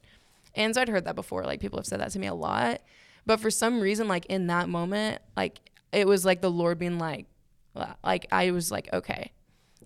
And 0.55 0.75
so 0.75 0.81
I'd 0.81 0.88
heard 0.88 1.05
that 1.05 1.14
before. 1.14 1.44
Like 1.44 1.61
people 1.61 1.79
have 1.79 1.87
said 1.87 2.00
that 2.00 2.11
to 2.12 2.19
me 2.19 2.26
a 2.26 2.35
lot. 2.35 2.81
But 3.26 3.41
for 3.41 3.50
some 3.50 3.81
reason, 3.81 4.08
like 4.08 4.26
in 4.26 4.47
that 4.49 4.69
moment, 4.69 5.20
like 5.37 5.61
it 5.93 6.06
was 6.06 6.25
like 6.25 6.41
the 6.41 6.50
Lord 6.50 6.79
being 6.79 6.99
like, 6.99 7.26
like 8.02 8.26
I 8.32 8.50
was 8.50 8.70
like, 8.70 8.93
okay, 8.93 9.32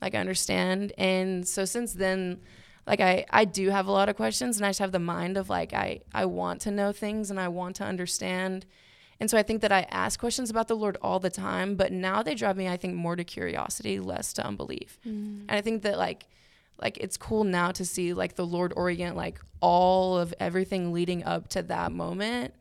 like 0.01 0.15
I 0.15 0.19
understand. 0.19 0.93
And 0.99 1.47
so 1.47 1.65
since 1.65 1.93
then, 1.93 2.41
like 2.87 3.01
I, 3.01 3.25
I 3.31 3.45
do 3.45 3.71
have 3.71 3.87
a 3.87 3.93
lot 3.93 4.09
of 4.09 4.17
questions 4.17 4.57
and 4.57 4.67
I 4.67 4.71
just 4.71 4.79
have 4.79 4.93
the 4.93 4.99
mind 4.99 5.37
of 5.37 5.49
like 5.49 5.73
I, 5.73 6.01
I 6.13 6.27
want 6.27 6.61
to 6.63 6.71
know 6.71 6.93
things 6.93 7.31
and 7.31 7.41
I 7.41 7.49
want 7.49 7.77
to 7.77 7.85
understand. 7.85 8.67
And 9.21 9.31
so 9.31 9.39
I 9.39 9.43
think 9.43 9.63
that 9.63 9.73
I 9.73 9.87
ask 9.91 10.19
questions 10.19 10.51
about 10.51 10.69
the 10.69 10.75
Lord 10.75 10.99
all 11.01 11.21
the 11.21 11.31
time, 11.31 11.77
but 11.77 11.93
now 11.93 12.23
they 12.23 12.35
drive 12.35 12.57
me, 12.57 12.69
I 12.69 12.77
think, 12.77 12.95
more 12.95 13.17
to 13.17 13.25
curiosity, 13.25 14.01
less 14.01 14.33
to 14.35 14.47
unbelief. 14.47 14.99
Mm. 15.07 15.45
And 15.49 15.53
I 15.53 15.61
think 15.61 15.83
that 15.83 15.99
like 15.99 16.27
like 16.81 16.99
it's 16.99 17.17
cool 17.17 17.45
now 17.45 17.71
to 17.73 17.85
see 17.85 18.13
like 18.15 18.35
the 18.35 18.47
Lord 18.47 18.73
orient 18.77 19.17
like 19.17 19.41
all 19.61 20.19
of 20.19 20.35
everything 20.41 20.93
leading 20.93 21.25
up 21.25 21.49
to 21.49 21.63
that 21.63 21.93
moment 21.93 22.55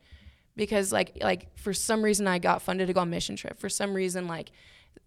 because 0.56 0.92
like 0.92 1.18
like 1.20 1.56
for 1.58 1.72
some 1.72 2.02
reason 2.02 2.26
I 2.26 2.38
got 2.38 2.62
funded 2.62 2.86
to 2.86 2.92
go 2.92 3.00
on 3.00 3.10
mission 3.10 3.36
trip. 3.36 3.58
For 3.58 3.68
some 3.68 3.94
reason 3.94 4.26
like 4.26 4.50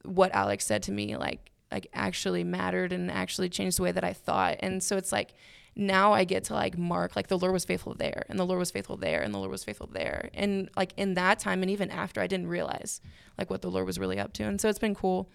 what 0.03 0.33
Alex 0.33 0.65
said 0.65 0.83
to 0.83 0.91
me 0.91 1.15
like 1.17 1.51
like 1.71 1.87
actually 1.93 2.43
mattered 2.43 2.93
and 2.93 3.11
actually 3.11 3.49
changed 3.49 3.77
the 3.77 3.83
way 3.83 3.91
that 3.91 4.03
I 4.03 4.13
thought. 4.13 4.57
And 4.59 4.81
so 4.83 4.97
it's 4.97 5.11
like 5.11 5.33
now 5.75 6.11
I 6.11 6.23
get 6.23 6.45
to 6.45 6.53
like 6.53 6.77
mark 6.77 7.15
like 7.15 7.27
the 7.27 7.37
Lord 7.37 7.53
was 7.53 7.65
faithful 7.65 7.93
there 7.93 8.25
and 8.29 8.39
the 8.39 8.45
Lord 8.45 8.59
was 8.59 8.71
faithful 8.71 8.97
there 8.97 9.21
and 9.21 9.33
the 9.33 9.37
Lord 9.37 9.51
was 9.51 9.63
faithful 9.63 9.89
there. 9.91 10.29
And 10.33 10.69
like 10.75 10.93
in 10.97 11.13
that 11.15 11.39
time 11.39 11.61
and 11.61 11.71
even 11.71 11.91
after 11.91 12.19
I 12.19 12.27
didn't 12.27 12.47
realize 12.47 12.99
like 13.37 13.49
what 13.49 13.61
the 13.61 13.71
Lord 13.71 13.85
was 13.85 13.99
really 13.99 14.19
up 14.19 14.33
to. 14.33 14.43
And 14.43 14.59
so 14.59 14.69
it's 14.69 14.79
been 14.79 14.95
cool 14.95 15.29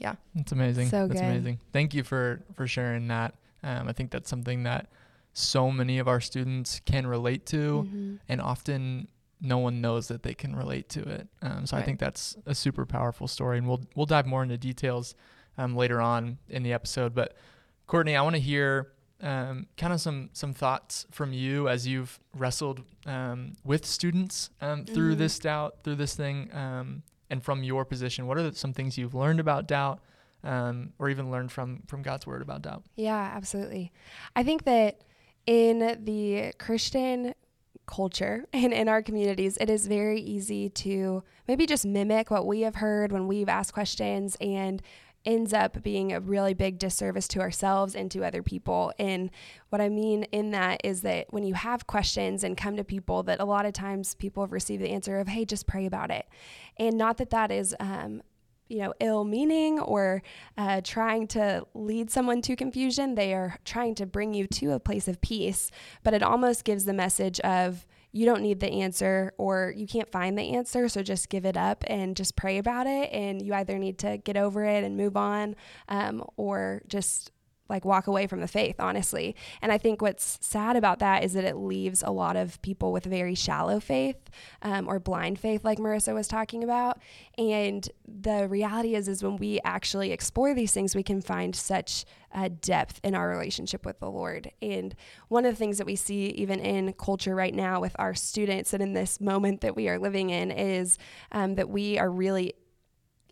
yeah. 0.00 0.14
It's 0.34 0.52
amazing. 0.52 0.88
So 0.88 1.06
that's 1.06 1.20
good. 1.20 1.26
amazing. 1.26 1.60
Thank 1.72 1.94
you 1.94 2.02
for 2.02 2.42
for 2.56 2.66
sharing 2.66 3.08
that. 3.08 3.34
Um, 3.62 3.88
I 3.88 3.92
think 3.92 4.10
that's 4.10 4.28
something 4.28 4.64
that 4.64 4.88
so 5.32 5.70
many 5.70 5.98
of 5.98 6.08
our 6.08 6.20
students 6.20 6.80
can 6.86 7.06
relate 7.06 7.46
to, 7.46 7.84
mm-hmm. 7.84 8.14
and 8.28 8.40
often 8.40 9.08
no 9.40 9.58
one 9.58 9.80
knows 9.80 10.08
that 10.08 10.22
they 10.22 10.34
can 10.34 10.56
relate 10.56 10.88
to 10.90 11.02
it. 11.02 11.28
Um, 11.42 11.66
so 11.66 11.76
right. 11.76 11.82
I 11.82 11.86
think 11.86 11.98
that's 11.98 12.36
a 12.46 12.54
super 12.54 12.86
powerful 12.86 13.28
story, 13.28 13.58
and 13.58 13.68
we'll 13.68 13.82
we'll 13.94 14.06
dive 14.06 14.26
more 14.26 14.42
into 14.42 14.58
details 14.58 15.14
um, 15.58 15.76
later 15.76 16.00
on 16.00 16.38
in 16.48 16.62
the 16.62 16.72
episode. 16.72 17.14
But 17.14 17.36
Courtney, 17.86 18.16
I 18.16 18.22
want 18.22 18.36
to 18.36 18.40
hear 18.40 18.92
um, 19.20 19.66
kind 19.76 19.92
of 19.92 20.00
some 20.00 20.30
some 20.32 20.54
thoughts 20.54 21.06
from 21.10 21.32
you 21.34 21.68
as 21.68 21.86
you've 21.86 22.18
wrestled 22.34 22.82
um, 23.04 23.52
with 23.64 23.84
students 23.84 24.50
um, 24.62 24.86
through 24.86 25.12
mm-hmm. 25.12 25.18
this 25.18 25.38
doubt, 25.38 25.76
through 25.84 25.96
this 25.96 26.14
thing. 26.14 26.50
And 27.30 27.42
from 27.42 27.62
your 27.62 27.84
position, 27.84 28.26
what 28.26 28.38
are 28.38 28.52
some 28.52 28.72
things 28.72 28.98
you've 28.98 29.14
learned 29.14 29.40
about 29.40 29.68
doubt, 29.68 30.00
um, 30.42 30.92
or 30.98 31.08
even 31.08 31.30
learned 31.30 31.52
from 31.52 31.82
from 31.86 32.02
God's 32.02 32.26
word 32.26 32.42
about 32.42 32.62
doubt? 32.62 32.84
Yeah, 32.96 33.32
absolutely. 33.34 33.92
I 34.34 34.42
think 34.42 34.64
that 34.64 35.02
in 35.46 35.98
the 36.04 36.52
Christian 36.58 37.34
culture 37.86 38.44
and 38.52 38.72
in 38.72 38.88
our 38.88 39.02
communities, 39.02 39.56
it 39.60 39.70
is 39.70 39.86
very 39.86 40.20
easy 40.20 40.68
to 40.70 41.22
maybe 41.48 41.66
just 41.66 41.84
mimic 41.84 42.30
what 42.30 42.46
we 42.46 42.62
have 42.62 42.76
heard 42.76 43.12
when 43.12 43.26
we've 43.26 43.48
asked 43.48 43.72
questions 43.72 44.36
and 44.40 44.82
ends 45.24 45.52
up 45.52 45.82
being 45.82 46.12
a 46.12 46.20
really 46.20 46.54
big 46.54 46.78
disservice 46.78 47.28
to 47.28 47.40
ourselves 47.40 47.94
and 47.94 48.10
to 48.10 48.24
other 48.24 48.42
people. 48.42 48.92
And 48.98 49.30
what 49.68 49.80
I 49.80 49.88
mean 49.88 50.24
in 50.24 50.50
that 50.52 50.80
is 50.82 51.02
that 51.02 51.26
when 51.30 51.44
you 51.44 51.54
have 51.54 51.86
questions 51.86 52.42
and 52.42 52.56
come 52.56 52.76
to 52.76 52.84
people, 52.84 53.22
that 53.24 53.40
a 53.40 53.44
lot 53.44 53.66
of 53.66 53.72
times 53.72 54.14
people 54.14 54.42
have 54.42 54.52
received 54.52 54.82
the 54.82 54.90
answer 54.90 55.18
of, 55.18 55.28
hey, 55.28 55.44
just 55.44 55.66
pray 55.66 55.86
about 55.86 56.10
it. 56.10 56.26
And 56.78 56.96
not 56.96 57.18
that 57.18 57.30
that 57.30 57.50
is, 57.50 57.76
um, 57.80 58.22
you 58.68 58.78
know, 58.78 58.94
ill 59.00 59.24
meaning 59.24 59.80
or 59.80 60.22
uh, 60.56 60.80
trying 60.82 61.26
to 61.28 61.66
lead 61.74 62.10
someone 62.10 62.40
to 62.42 62.56
confusion. 62.56 63.14
They 63.14 63.34
are 63.34 63.58
trying 63.64 63.96
to 63.96 64.06
bring 64.06 64.32
you 64.32 64.46
to 64.46 64.72
a 64.72 64.80
place 64.80 65.08
of 65.08 65.20
peace, 65.20 65.70
but 66.02 66.14
it 66.14 66.22
almost 66.22 66.64
gives 66.64 66.84
the 66.84 66.94
message 66.94 67.40
of, 67.40 67.84
you 68.12 68.26
don't 68.26 68.42
need 68.42 68.60
the 68.60 68.70
answer 68.70 69.32
or 69.38 69.72
you 69.76 69.86
can't 69.86 70.10
find 70.10 70.36
the 70.36 70.54
answer. 70.54 70.88
So 70.88 71.02
just 71.02 71.28
give 71.28 71.44
it 71.44 71.56
up 71.56 71.84
and 71.86 72.16
just 72.16 72.36
pray 72.36 72.58
about 72.58 72.86
it. 72.86 73.12
And 73.12 73.40
you 73.40 73.54
either 73.54 73.78
need 73.78 73.98
to 73.98 74.18
get 74.18 74.36
over 74.36 74.64
it 74.64 74.84
and 74.84 74.96
move 74.96 75.16
on 75.16 75.56
um, 75.88 76.24
or 76.36 76.82
just 76.88 77.30
like 77.70 77.84
walk 77.84 78.06
away 78.06 78.26
from 78.26 78.40
the 78.40 78.48
faith, 78.48 78.76
honestly. 78.78 79.34
And 79.62 79.72
I 79.72 79.78
think 79.78 80.02
what's 80.02 80.38
sad 80.42 80.76
about 80.76 80.98
that 80.98 81.24
is 81.24 81.32
that 81.32 81.44
it 81.44 81.56
leaves 81.56 82.02
a 82.02 82.10
lot 82.10 82.36
of 82.36 82.60
people 82.62 82.92
with 82.92 83.04
very 83.04 83.34
shallow 83.34 83.80
faith 83.80 84.18
um, 84.62 84.88
or 84.88 84.98
blind 84.98 85.38
faith, 85.38 85.64
like 85.64 85.78
Marissa 85.78 86.12
was 86.12 86.28
talking 86.28 86.62
about. 86.62 87.00
And 87.38 87.88
the 88.06 88.48
reality 88.48 88.94
is, 88.94 89.08
is 89.08 89.22
when 89.22 89.36
we 89.36 89.60
actually 89.64 90.12
explore 90.12 90.52
these 90.52 90.72
things, 90.72 90.94
we 90.94 91.02
can 91.02 91.22
find 91.22 91.56
such 91.56 92.04
uh, 92.32 92.48
depth 92.60 93.00
in 93.02 93.14
our 93.14 93.28
relationship 93.28 93.84
with 93.84 93.98
the 94.00 94.10
Lord. 94.10 94.50
And 94.60 94.94
one 95.28 95.44
of 95.44 95.52
the 95.52 95.56
things 95.56 95.78
that 95.78 95.86
we 95.86 95.96
see 95.96 96.26
even 96.26 96.60
in 96.60 96.92
culture 96.94 97.34
right 97.34 97.54
now 97.54 97.80
with 97.80 97.96
our 97.98 98.14
students 98.14 98.72
and 98.72 98.82
in 98.82 98.92
this 98.92 99.20
moment 99.20 99.60
that 99.62 99.76
we 99.76 99.88
are 99.88 99.98
living 99.98 100.30
in 100.30 100.50
is 100.50 100.98
um, 101.32 101.54
that 101.54 101.68
we 101.68 101.98
are 101.98 102.10
really 102.10 102.54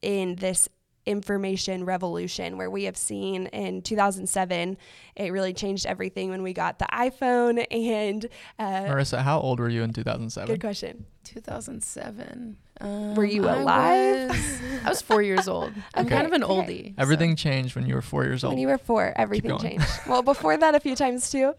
in 0.02 0.36
this 0.36 0.68
information 1.08 1.84
revolution 1.84 2.58
where 2.58 2.70
we 2.70 2.84
have 2.84 2.96
seen 2.96 3.46
in 3.46 3.80
2007 3.80 4.76
it 5.16 5.32
really 5.32 5.54
changed 5.54 5.86
everything 5.86 6.28
when 6.28 6.42
we 6.42 6.52
got 6.52 6.78
the 6.78 6.86
iphone 6.92 7.64
and 7.70 8.26
uh, 8.58 8.82
marissa 8.82 9.22
how 9.22 9.40
old 9.40 9.58
were 9.58 9.70
you 9.70 9.82
in 9.82 9.92
2007 9.92 10.54
good 10.54 10.60
question. 10.60 11.06
2007 11.24 12.56
um, 12.80 13.14
Were 13.14 13.24
you 13.24 13.42
alive? 13.48 13.66
I 13.70 14.26
was, 14.28 14.60
I 14.84 14.88
was 14.88 15.02
four 15.02 15.22
years 15.22 15.48
old. 15.48 15.72
I'm 15.94 16.06
Okay. 16.06 16.14
kind 16.14 16.26
of 16.26 16.32
an 16.32 16.44
Okay. 16.44 16.52
oldie. 16.52 16.94
everything 16.98 17.36
changed 17.36 17.74
when 17.76 17.86
you 17.86 17.94
were 17.94 18.02
four 18.02 18.24
years 18.24 18.44
old 18.44 18.52
When 18.54 18.58
you 18.60 18.68
were 18.68 18.78
four, 18.78 19.12
everything 19.16 19.56
changed. 19.58 19.86
well, 20.06 20.22
before 20.22 20.56
that, 20.56 20.74
a 20.74 20.80
few 20.80 20.94
times 20.96 21.30
too. 21.30 21.54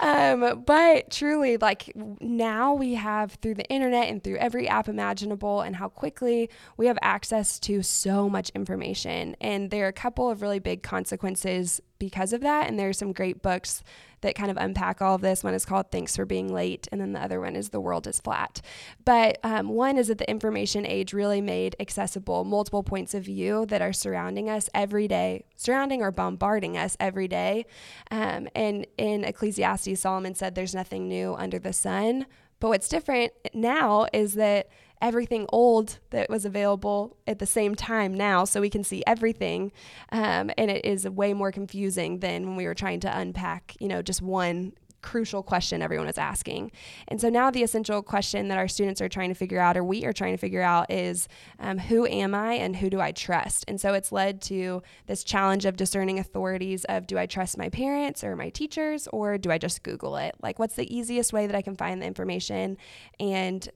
Um, 0.00 0.62
but 0.66 1.10
truly, 1.10 1.56
like 1.56 1.92
now 2.20 2.74
we 2.74 2.94
have 2.94 3.32
through 3.42 3.54
the 3.54 3.68
internet 3.70 4.08
and 4.08 4.22
through 4.22 4.36
every 4.36 4.68
app 4.68 4.88
imaginable, 4.88 5.60
and 5.62 5.76
how 5.76 5.88
quickly 5.88 6.48
we 6.76 6.86
have 6.86 6.98
access 7.02 7.58
to 7.60 7.82
so 7.82 8.28
much 8.28 8.50
information. 8.50 9.36
And 9.40 9.70
there 9.70 9.84
are 9.86 9.88
a 9.88 9.92
couple 9.92 10.30
of 10.30 10.42
really 10.42 10.58
big 10.58 10.82
consequences 10.82 11.80
because 11.98 12.32
of 12.32 12.40
that. 12.40 12.68
And 12.68 12.78
there 12.78 12.88
are 12.88 12.92
some 12.94 13.12
great 13.12 13.42
books 13.42 13.82
that 14.22 14.34
kind 14.34 14.50
of 14.50 14.56
unpack 14.56 15.00
all 15.00 15.14
of 15.14 15.20
this. 15.20 15.42
One 15.42 15.54
is 15.54 15.64
called 15.64 15.90
Thanks 15.90 16.16
for 16.16 16.24
Being 16.24 16.52
Late, 16.52 16.88
and 16.92 17.00
then 17.00 17.12
the 17.12 17.22
other 17.22 17.40
one 17.40 17.56
is 17.56 17.70
The 17.70 17.80
World 17.80 18.06
is 18.06 18.20
Flat. 18.20 18.60
But 19.04 19.38
um, 19.42 19.68
one 19.68 19.96
is 19.98 20.08
that 20.08 20.18
the 20.18 20.30
information 20.30 20.86
age 20.86 21.12
really 21.12 21.40
made 21.40 21.76
accessible 21.80 22.44
multiple 22.44 22.82
points 22.82 23.14
of 23.14 23.24
view 23.24 23.66
that 23.66 23.82
are 23.82 23.92
surrounding 23.92 24.48
us 24.48 24.68
every 24.74 25.08
day, 25.08 25.44
surrounding 25.56 26.02
or 26.02 26.10
bombarding 26.10 26.76
us 26.76 26.96
every 27.00 27.28
day. 27.28 27.66
Um, 28.10 28.48
and 28.54 28.86
in 28.98 29.24
Ecclesiastes, 29.24 30.00
Solomon 30.00 30.34
said, 30.34 30.54
There's 30.54 30.74
nothing 30.74 31.08
new 31.08 31.34
under 31.34 31.58
the 31.58 31.72
sun. 31.72 32.26
But 32.60 32.68
what's 32.68 32.88
different 32.88 33.32
now 33.54 34.06
is 34.12 34.34
that 34.34 34.68
everything 35.00 35.46
old 35.50 35.98
that 36.10 36.28
was 36.28 36.44
available 36.44 37.16
at 37.26 37.38
the 37.38 37.46
same 37.46 37.74
time 37.74 38.14
now, 38.14 38.44
so 38.44 38.60
we 38.60 38.70
can 38.70 38.84
see 38.84 39.02
everything. 39.06 39.72
Um, 40.12 40.50
and 40.58 40.70
it 40.70 40.84
is 40.84 41.08
way 41.08 41.32
more 41.32 41.52
confusing 41.52 42.20
than 42.20 42.46
when 42.46 42.56
we 42.56 42.66
were 42.66 42.74
trying 42.74 43.00
to 43.00 43.18
unpack, 43.18 43.76
you 43.80 43.88
know, 43.88 44.02
just 44.02 44.22
one 44.22 44.72
crucial 45.02 45.42
question 45.42 45.80
everyone 45.80 46.08
is 46.08 46.18
asking. 46.18 46.70
And 47.08 47.20
so 47.20 47.30
now 47.30 47.50
the 47.50 47.62
essential 47.62 48.02
question 48.02 48.48
that 48.48 48.58
our 48.58 48.68
students 48.68 49.00
are 49.00 49.08
trying 49.08 49.30
to 49.30 49.34
figure 49.34 49.58
out, 49.58 49.76
or 49.76 49.82
we 49.82 50.04
are 50.04 50.12
trying 50.12 50.34
to 50.34 50.38
figure 50.38 50.62
out, 50.62 50.90
is 50.90 51.26
um, 51.58 51.78
who 51.78 52.06
am 52.06 52.34
I 52.34 52.54
and 52.54 52.76
who 52.76 52.90
do 52.90 53.00
I 53.00 53.12
trust? 53.12 53.64
And 53.66 53.80
so 53.80 53.94
it's 53.94 54.12
led 54.12 54.42
to 54.42 54.82
this 55.06 55.24
challenge 55.24 55.64
of 55.64 55.76
discerning 55.76 56.18
authorities 56.18 56.84
of 56.84 57.06
do 57.06 57.18
I 57.18 57.24
trust 57.26 57.56
my 57.56 57.68
parents 57.70 58.22
or 58.22 58.36
my 58.36 58.50
teachers, 58.50 59.08
or 59.08 59.38
do 59.38 59.50
I 59.50 59.58
just 59.58 59.82
Google 59.82 60.16
it? 60.16 60.34
Like, 60.42 60.58
what's 60.58 60.74
the 60.74 60.94
easiest 60.94 61.32
way 61.32 61.46
that 61.46 61.56
I 61.56 61.62
can 61.62 61.76
find 61.76 62.02
the 62.02 62.06
information? 62.06 62.76
And 63.18 63.66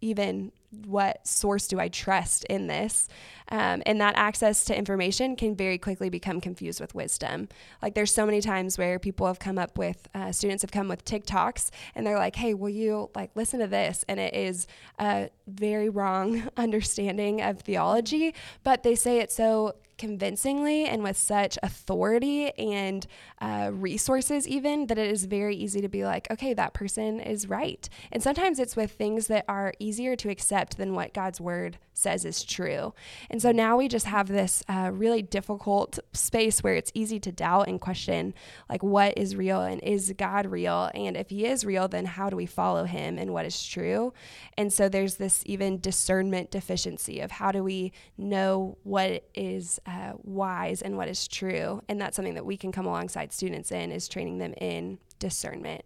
even 0.00 0.52
what 0.84 1.26
source 1.26 1.66
do 1.66 1.80
I 1.80 1.88
trust 1.88 2.44
in 2.44 2.66
this? 2.66 3.08
Um, 3.48 3.82
and 3.86 4.00
that 4.00 4.14
access 4.16 4.64
to 4.66 4.76
information 4.76 5.36
can 5.36 5.54
very 5.54 5.78
quickly 5.78 6.10
become 6.10 6.40
confused 6.40 6.80
with 6.80 6.94
wisdom. 6.94 7.48
Like 7.80 7.94
there's 7.94 8.12
so 8.12 8.26
many 8.26 8.40
times 8.40 8.76
where 8.76 8.98
people 8.98 9.26
have 9.26 9.38
come 9.38 9.58
up 9.58 9.78
with, 9.78 10.08
uh, 10.14 10.32
students 10.32 10.62
have 10.62 10.72
come 10.72 10.88
with 10.88 11.04
TikToks 11.04 11.70
and 11.94 12.06
they're 12.06 12.18
like, 12.18 12.36
hey, 12.36 12.54
will 12.54 12.68
you 12.70 13.10
like 13.14 13.30
listen 13.34 13.60
to 13.60 13.66
this? 13.66 14.04
And 14.08 14.18
it 14.18 14.34
is 14.34 14.66
a 14.98 15.30
very 15.46 15.88
wrong 15.88 16.48
understanding 16.56 17.40
of 17.40 17.60
theology, 17.60 18.34
but 18.64 18.82
they 18.82 18.94
say 18.94 19.18
it 19.18 19.30
so 19.30 19.76
convincingly 19.98 20.84
and 20.84 21.02
with 21.02 21.16
such 21.16 21.58
authority 21.62 22.50
and 22.58 23.06
uh, 23.40 23.70
resources, 23.72 24.46
even 24.46 24.86
that 24.86 24.98
it 24.98 25.10
is 25.10 25.24
very 25.24 25.56
easy 25.56 25.80
to 25.80 25.88
be 25.88 26.04
like, 26.04 26.30
okay, 26.30 26.54
that 26.54 26.74
person 26.74 27.20
is 27.20 27.48
right. 27.48 27.88
And 28.12 28.22
sometimes 28.22 28.58
it's 28.58 28.76
with 28.76 28.92
things 28.92 29.26
that 29.28 29.44
are 29.48 29.72
easier 29.78 30.16
to 30.16 30.30
accept 30.30 30.76
than 30.76 30.94
what 30.94 31.14
God's 31.14 31.40
word 31.40 31.78
says 31.94 32.24
is 32.24 32.44
true. 32.44 32.92
And 33.30 33.40
so 33.40 33.52
now 33.52 33.78
we 33.78 33.88
just 33.88 34.06
have 34.06 34.28
this 34.28 34.62
uh, 34.68 34.90
really 34.92 35.22
difficult 35.22 35.98
space 36.12 36.62
where 36.62 36.74
it's 36.74 36.92
easy 36.94 37.18
to 37.20 37.32
doubt 37.32 37.68
and 37.68 37.80
question, 37.80 38.34
like, 38.68 38.82
what 38.82 39.16
is 39.16 39.34
real 39.34 39.62
and 39.62 39.82
is 39.82 40.12
God 40.16 40.46
real? 40.46 40.90
And 40.94 41.16
if 41.16 41.30
He 41.30 41.46
is 41.46 41.64
real, 41.64 41.88
then 41.88 42.04
how 42.04 42.28
do 42.28 42.36
we 42.36 42.46
follow 42.46 42.84
Him 42.84 43.18
and 43.18 43.32
what 43.32 43.46
is 43.46 43.66
true? 43.66 44.12
And 44.58 44.72
so 44.72 44.88
there's 44.88 45.16
this 45.16 45.42
even 45.46 45.80
discernment 45.80 46.50
deficiency 46.50 47.20
of 47.20 47.30
how 47.30 47.50
do 47.50 47.64
we 47.64 47.92
know 48.18 48.76
what 48.82 49.24
is 49.34 49.80
uh, 49.86 50.12
wise 50.22 50.82
and 50.82 50.96
what 50.96 51.08
is 51.08 51.28
true? 51.28 51.82
And 51.88 52.00
that's 52.00 52.16
something 52.16 52.34
that 52.34 52.46
we 52.46 52.56
can 52.56 52.72
come 52.72 52.86
alongside 52.86 53.32
students 53.32 53.70
in 53.72 53.92
is 53.92 54.08
training 54.08 54.38
them 54.38 54.54
in 54.54 54.98
discernment. 55.18 55.84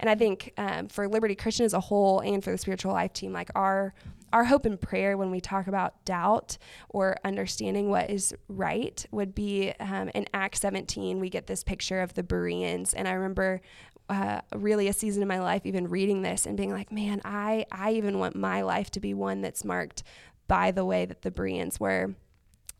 And 0.00 0.10
I 0.10 0.14
think 0.14 0.52
um, 0.56 0.88
for 0.88 1.06
Liberty 1.08 1.34
Christian 1.34 1.64
as 1.64 1.72
a 1.72 1.80
whole 1.80 2.20
and 2.20 2.42
for 2.42 2.50
the 2.50 2.58
spiritual 2.58 2.92
life 2.92 3.12
team, 3.12 3.32
like 3.32 3.50
our 3.54 3.94
our 4.32 4.44
hope 4.44 4.66
and 4.66 4.80
prayer 4.80 5.16
when 5.16 5.30
we 5.30 5.40
talk 5.40 5.68
about 5.68 6.04
doubt 6.04 6.58
or 6.88 7.16
understanding 7.24 7.88
what 7.88 8.10
is 8.10 8.34
right 8.48 9.06
would 9.12 9.32
be 9.32 9.72
um, 9.78 10.10
in 10.12 10.26
Acts 10.34 10.60
17, 10.60 11.20
we 11.20 11.30
get 11.30 11.46
this 11.46 11.62
picture 11.62 12.00
of 12.00 12.14
the 12.14 12.24
Bereans. 12.24 12.94
And 12.94 13.06
I 13.06 13.12
remember 13.12 13.60
uh, 14.08 14.40
really 14.52 14.88
a 14.88 14.92
season 14.92 15.22
in 15.22 15.28
my 15.28 15.38
life 15.38 15.64
even 15.64 15.88
reading 15.88 16.22
this 16.22 16.46
and 16.46 16.56
being 16.56 16.72
like, 16.72 16.90
man, 16.90 17.20
I, 17.24 17.64
I 17.70 17.92
even 17.92 18.18
want 18.18 18.34
my 18.34 18.62
life 18.62 18.90
to 18.92 19.00
be 19.00 19.14
one 19.14 19.40
that's 19.40 19.64
marked 19.64 20.02
by 20.48 20.72
the 20.72 20.84
way 20.84 21.06
that 21.06 21.22
the 21.22 21.30
Bereans 21.30 21.78
were. 21.78 22.14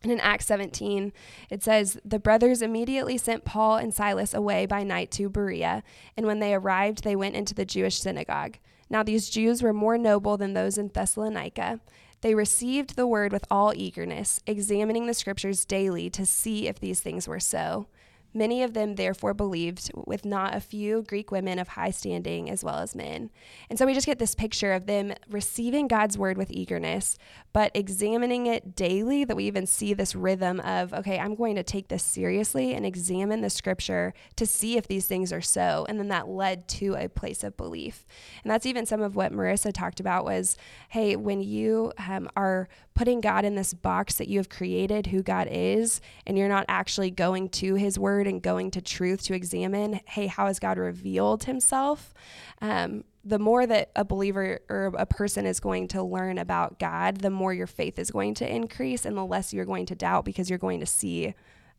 And 0.04 0.12
in 0.12 0.20
Acts 0.20 0.44
17, 0.46 1.14
it 1.48 1.62
says, 1.62 1.98
The 2.04 2.18
brothers 2.18 2.60
immediately 2.60 3.16
sent 3.16 3.46
Paul 3.46 3.76
and 3.76 3.92
Silas 3.92 4.34
away 4.34 4.66
by 4.66 4.84
night 4.84 5.10
to 5.12 5.30
Berea, 5.30 5.82
and 6.14 6.26
when 6.26 6.40
they 6.40 6.54
arrived, 6.54 7.02
they 7.02 7.16
went 7.16 7.36
into 7.36 7.54
the 7.54 7.64
Jewish 7.64 7.98
synagogue. 7.98 8.58
Now 8.90 9.02
these 9.02 9.30
Jews 9.30 9.62
were 9.62 9.72
more 9.72 9.96
noble 9.96 10.36
than 10.36 10.52
those 10.52 10.76
in 10.76 10.88
Thessalonica. 10.88 11.80
They 12.20 12.34
received 12.34 12.96
the 12.96 13.06
word 13.06 13.32
with 13.32 13.46
all 13.50 13.72
eagerness, 13.74 14.40
examining 14.46 15.06
the 15.06 15.14
scriptures 15.14 15.64
daily 15.64 16.10
to 16.10 16.26
see 16.26 16.68
if 16.68 16.78
these 16.78 17.00
things 17.00 17.26
were 17.26 17.40
so. 17.40 17.86
Many 18.34 18.64
of 18.64 18.74
them 18.74 18.96
therefore 18.96 19.32
believed, 19.32 19.92
with 19.94 20.24
not 20.24 20.54
a 20.54 20.60
few 20.60 21.02
Greek 21.02 21.30
women 21.30 21.58
of 21.60 21.68
high 21.68 21.92
standing 21.92 22.50
as 22.50 22.64
well 22.64 22.78
as 22.78 22.94
men. 22.94 23.30
And 23.70 23.78
so 23.78 23.86
we 23.86 23.94
just 23.94 24.06
get 24.06 24.18
this 24.18 24.34
picture 24.34 24.72
of 24.72 24.86
them 24.86 25.14
receiving 25.30 25.86
God's 25.86 26.18
word 26.18 26.36
with 26.36 26.50
eagerness, 26.50 27.16
but 27.52 27.70
examining 27.74 28.46
it 28.46 28.74
daily, 28.74 29.24
that 29.24 29.36
we 29.36 29.44
even 29.44 29.66
see 29.66 29.94
this 29.94 30.16
rhythm 30.16 30.58
of, 30.60 30.92
okay, 30.92 31.18
I'm 31.18 31.36
going 31.36 31.54
to 31.54 31.62
take 31.62 31.88
this 31.88 32.02
seriously 32.02 32.74
and 32.74 32.84
examine 32.84 33.40
the 33.40 33.50
scripture 33.50 34.12
to 34.36 34.46
see 34.46 34.76
if 34.76 34.88
these 34.88 35.06
things 35.06 35.32
are 35.32 35.40
so. 35.40 35.86
And 35.88 35.98
then 35.98 36.08
that 36.08 36.28
led 36.28 36.66
to 36.68 36.96
a 36.96 37.08
place 37.08 37.44
of 37.44 37.56
belief. 37.56 38.04
And 38.42 38.50
that's 38.50 38.66
even 38.66 38.84
some 38.84 39.00
of 39.00 39.14
what 39.14 39.32
Marissa 39.32 39.72
talked 39.72 40.00
about 40.00 40.24
was, 40.24 40.56
hey, 40.88 41.14
when 41.14 41.40
you 41.40 41.92
um, 41.98 42.28
are 42.36 42.68
putting 42.94 43.20
God 43.20 43.44
in 43.44 43.54
this 43.54 43.74
box 43.74 44.16
that 44.16 44.28
you 44.28 44.38
have 44.38 44.48
created 44.48 45.06
who 45.06 45.22
God 45.22 45.48
is, 45.50 46.00
and 46.26 46.36
you're 46.36 46.48
not 46.48 46.64
actually 46.68 47.10
going 47.10 47.48
to 47.50 47.74
his 47.74 47.98
word 47.98 48.23
and 48.26 48.42
going 48.42 48.70
to 48.72 48.80
truth 48.80 49.22
to 49.24 49.34
examine, 49.34 50.00
hey, 50.06 50.26
how 50.26 50.46
has 50.46 50.58
God 50.58 50.78
revealed 50.78 51.44
himself? 51.44 52.14
Um, 52.60 53.04
the 53.24 53.38
more 53.38 53.66
that 53.66 53.90
a 53.96 54.04
believer 54.04 54.60
or 54.68 54.92
a 54.98 55.06
person 55.06 55.46
is 55.46 55.60
going 55.60 55.88
to 55.88 56.02
learn 56.02 56.38
about 56.38 56.78
God, 56.78 57.18
the 57.18 57.30
more 57.30 57.54
your 57.54 57.66
faith 57.66 57.98
is 57.98 58.10
going 58.10 58.34
to 58.34 58.48
increase 58.48 59.04
and 59.04 59.16
the 59.16 59.24
less 59.24 59.52
you're 59.52 59.64
going 59.64 59.86
to 59.86 59.94
doubt 59.94 60.24
because 60.24 60.50
you're 60.50 60.58
going 60.58 60.80
to 60.80 60.86
see, 60.86 61.34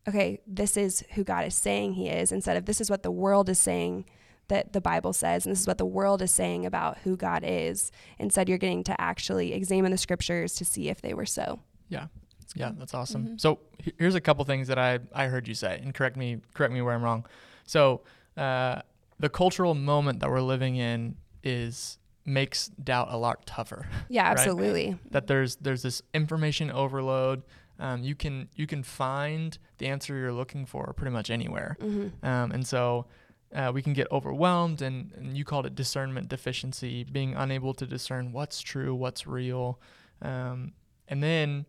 okay, 0.08 0.40
this 0.48 0.76
is 0.76 1.04
who 1.14 1.24
God 1.24 1.46
is 1.46 1.56
saying 1.56 1.94
he 1.94 2.10
is 2.10 2.32
instead 2.32 2.58
of 2.58 2.66
this 2.66 2.82
is 2.82 2.90
what 2.90 3.04
the 3.04 3.12
world 3.12 3.50
is 3.50 3.60
saying 3.60 4.06
that 4.48 4.74
the 4.74 4.82
Bible 4.82 5.14
says, 5.14 5.46
and 5.46 5.52
this 5.52 5.62
is 5.62 5.68
what 5.68 5.78
the 5.78 5.86
world 5.86 6.22
is 6.22 6.32
saying 6.32 6.66
about 6.66 7.00
who 7.00 7.18
God 7.18 7.44
is. 7.46 7.92
Instead, 8.20 8.48
you're 8.48 8.58
getting 8.58 8.84
to 8.84 9.00
actually 9.02 9.54
examine 9.54 9.92
the 9.92 9.98
scriptures 9.98 10.54
to 10.56 10.66
see 10.66 10.90
if 10.90 11.02
they 11.02 11.14
were 11.14 11.26
so. 11.26 11.60
Yeah. 11.90 12.08
Yeah, 12.56 12.72
that's 12.78 12.94
awesome. 12.94 13.26
Mhm. 13.28 13.42
So 13.42 13.60
here's 13.98 14.16
a 14.16 14.22
couple 14.22 14.44
things 14.46 14.68
that 14.70 14.80
I, 14.80 15.00
I 15.14 15.28
heard 15.28 15.48
you 15.48 15.54
say, 15.54 15.80
and 15.84 15.94
correct 15.94 16.16
me 16.18 16.38
correct 16.54 16.74
me 16.74 16.82
where 16.82 16.94
I'm 16.96 17.04
wrong. 17.04 17.26
So 17.66 18.02
uh, 18.38 18.82
the 19.20 19.30
cultural 19.30 19.74
moment 19.76 20.20
that 20.22 20.30
we're 20.30 20.42
living 20.42 20.76
in 20.78 21.16
is 21.44 22.00
makes 22.26 22.68
doubt 22.84 23.08
a 23.12 23.18
lot 23.18 23.46
tougher. 23.46 23.86
Yeah, 24.10 24.24
Right. 24.30 24.38
absolutely. 24.40 24.98
that 25.12 25.28
there's 25.28 25.58
there's 25.58 25.82
this 25.84 26.02
information 26.14 26.72
overload. 26.72 27.44
Um, 27.78 28.04
you 28.04 28.16
can 28.16 28.48
you 28.56 28.68
can 28.68 28.84
find 28.84 29.58
the 29.80 29.88
answer 29.88 30.16
you're 30.18 30.32
looking 30.34 30.66
for 30.66 30.94
pretty 30.94 31.12
much 31.12 31.30
anywhere, 31.30 31.76
hmm 31.80 32.08
um, 32.24 32.52
and 32.52 32.66
so 32.66 33.06
uh, 33.54 33.72
we 33.74 33.82
can 33.82 33.94
get 33.94 34.08
overwhelmed. 34.12 34.82
And, 34.82 35.12
and 35.18 35.38
you 35.38 35.44
called 35.46 35.66
it 35.66 35.76
discernment 35.76 36.30
deficiency, 36.30 37.04
being 37.04 37.36
unable 37.36 37.74
to 37.76 37.86
discern 37.86 38.32
what's 38.32 38.62
true, 38.62 38.96
what's 38.96 39.28
real, 39.28 39.80
um, 40.22 40.72
and 41.10 41.22
then 41.22 41.66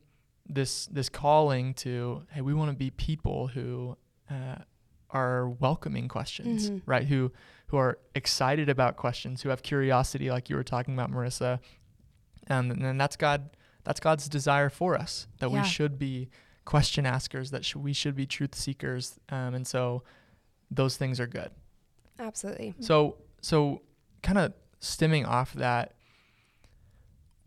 this 0.48 0.86
this 0.86 1.08
calling 1.08 1.74
to 1.74 2.22
hey, 2.30 2.40
we 2.40 2.54
want 2.54 2.70
to 2.70 2.76
be 2.76 2.90
people 2.90 3.48
who 3.48 3.96
uh, 4.30 4.56
are 5.10 5.48
welcoming 5.48 6.08
questions, 6.08 6.70
Mhm. 6.70 6.82
right? 6.86 7.06
Who 7.06 7.32
who 7.68 7.76
are 7.78 7.98
excited 8.14 8.68
about 8.68 8.96
questions, 8.96 9.42
who 9.42 9.48
have 9.48 9.62
curiosity, 9.62 10.30
like 10.30 10.48
you 10.48 10.56
were 10.56 10.62
talking 10.64 10.94
about, 10.94 11.10
Marissa. 11.10 11.58
Um, 12.48 12.70
and 12.70 12.84
then 12.84 12.96
that's 12.98 13.16
God. 13.16 13.50
That's 13.84 14.00
God's 14.00 14.28
desire 14.28 14.68
for 14.68 14.96
us 14.96 15.26
that 15.38 15.50
Yeah. 15.50 15.62
we 15.62 15.68
should 15.68 15.98
be 15.98 16.28
question 16.64 17.06
askers, 17.06 17.50
that 17.52 17.64
sh- 17.64 17.76
we 17.76 17.92
should 17.92 18.14
be 18.16 18.26
truth 18.26 18.54
seekers, 18.54 19.18
um, 19.28 19.54
and 19.54 19.66
so 19.66 20.02
those 20.70 20.96
things 20.96 21.20
are 21.20 21.26
good. 21.28 21.50
Absolutely. 22.18 22.74
So 22.80 23.18
so 23.40 23.82
kind 24.22 24.38
of 24.38 24.54
stemming 24.80 25.24
off 25.26 25.52
that, 25.54 25.94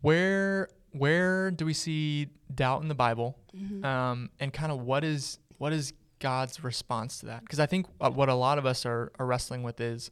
where 0.00 0.68
where 0.92 1.50
do 1.50 1.64
we 1.64 1.72
see 1.72 2.28
doubt 2.54 2.82
in 2.82 2.88
the 2.88 2.94
Bible, 2.94 3.38
Mhm. 3.56 3.84
um, 3.84 4.30
and 4.40 4.52
kind 4.52 4.72
of 4.72 4.80
what 4.82 5.04
is 5.04 5.38
what 5.58 5.72
is 5.72 5.92
God's 6.20 6.62
response 6.64 7.18
to 7.20 7.26
that? 7.26 7.40
Because 7.42 7.60
I 7.60 7.66
think 7.66 7.86
uh, 8.00 8.10
what 8.10 8.28
a 8.28 8.34
lot 8.34 8.58
of 8.58 8.64
us 8.66 8.84
are, 8.86 9.12
are 9.18 9.26
wrestling 9.26 9.62
with 9.62 9.80
is, 9.80 10.10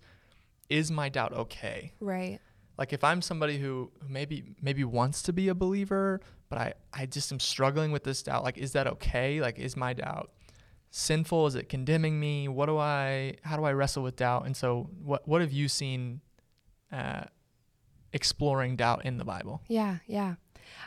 is 0.68 0.90
my 0.90 1.08
doubt 1.08 1.32
okay? 1.32 1.92
Right. 2.00 2.38
Like 2.76 2.92
if 2.92 3.02
I'm 3.02 3.20
somebody 3.22 3.58
who 3.58 3.90
who 4.02 4.08
maybe 4.08 4.54
maybe 4.62 4.84
wants 4.84 5.22
to 5.22 5.32
be 5.32 5.48
a 5.48 5.54
believer, 5.54 6.20
but 6.48 6.58
I 6.58 6.74
I 6.92 7.06
just 7.06 7.32
am 7.32 7.40
struggling 7.40 7.90
with 7.92 8.04
this 8.04 8.22
doubt. 8.22 8.44
Like 8.44 8.56
is 8.58 8.72
that 8.72 8.86
okay? 8.86 9.40
Like 9.40 9.58
is 9.58 9.76
my 9.76 9.92
doubt 9.94 10.30
sinful? 10.90 11.46
Is 11.48 11.54
it 11.56 11.68
condemning 11.68 12.20
me? 12.20 12.46
What 12.46 12.66
do 12.66 12.78
I 12.78 13.34
how 13.42 13.56
do 13.56 13.64
I 13.64 13.72
wrestle 13.72 14.02
with 14.04 14.16
doubt? 14.16 14.46
And 14.46 14.56
so 14.56 14.88
what 15.02 15.26
what 15.26 15.40
have 15.40 15.50
you 15.52 15.66
seen 15.68 16.20
uh, 16.92 17.24
exploring 18.12 18.76
doubt 18.76 19.04
in 19.04 19.18
the 19.18 19.24
Bible? 19.24 19.60
Yeah, 19.68 19.96
yeah. 20.06 20.36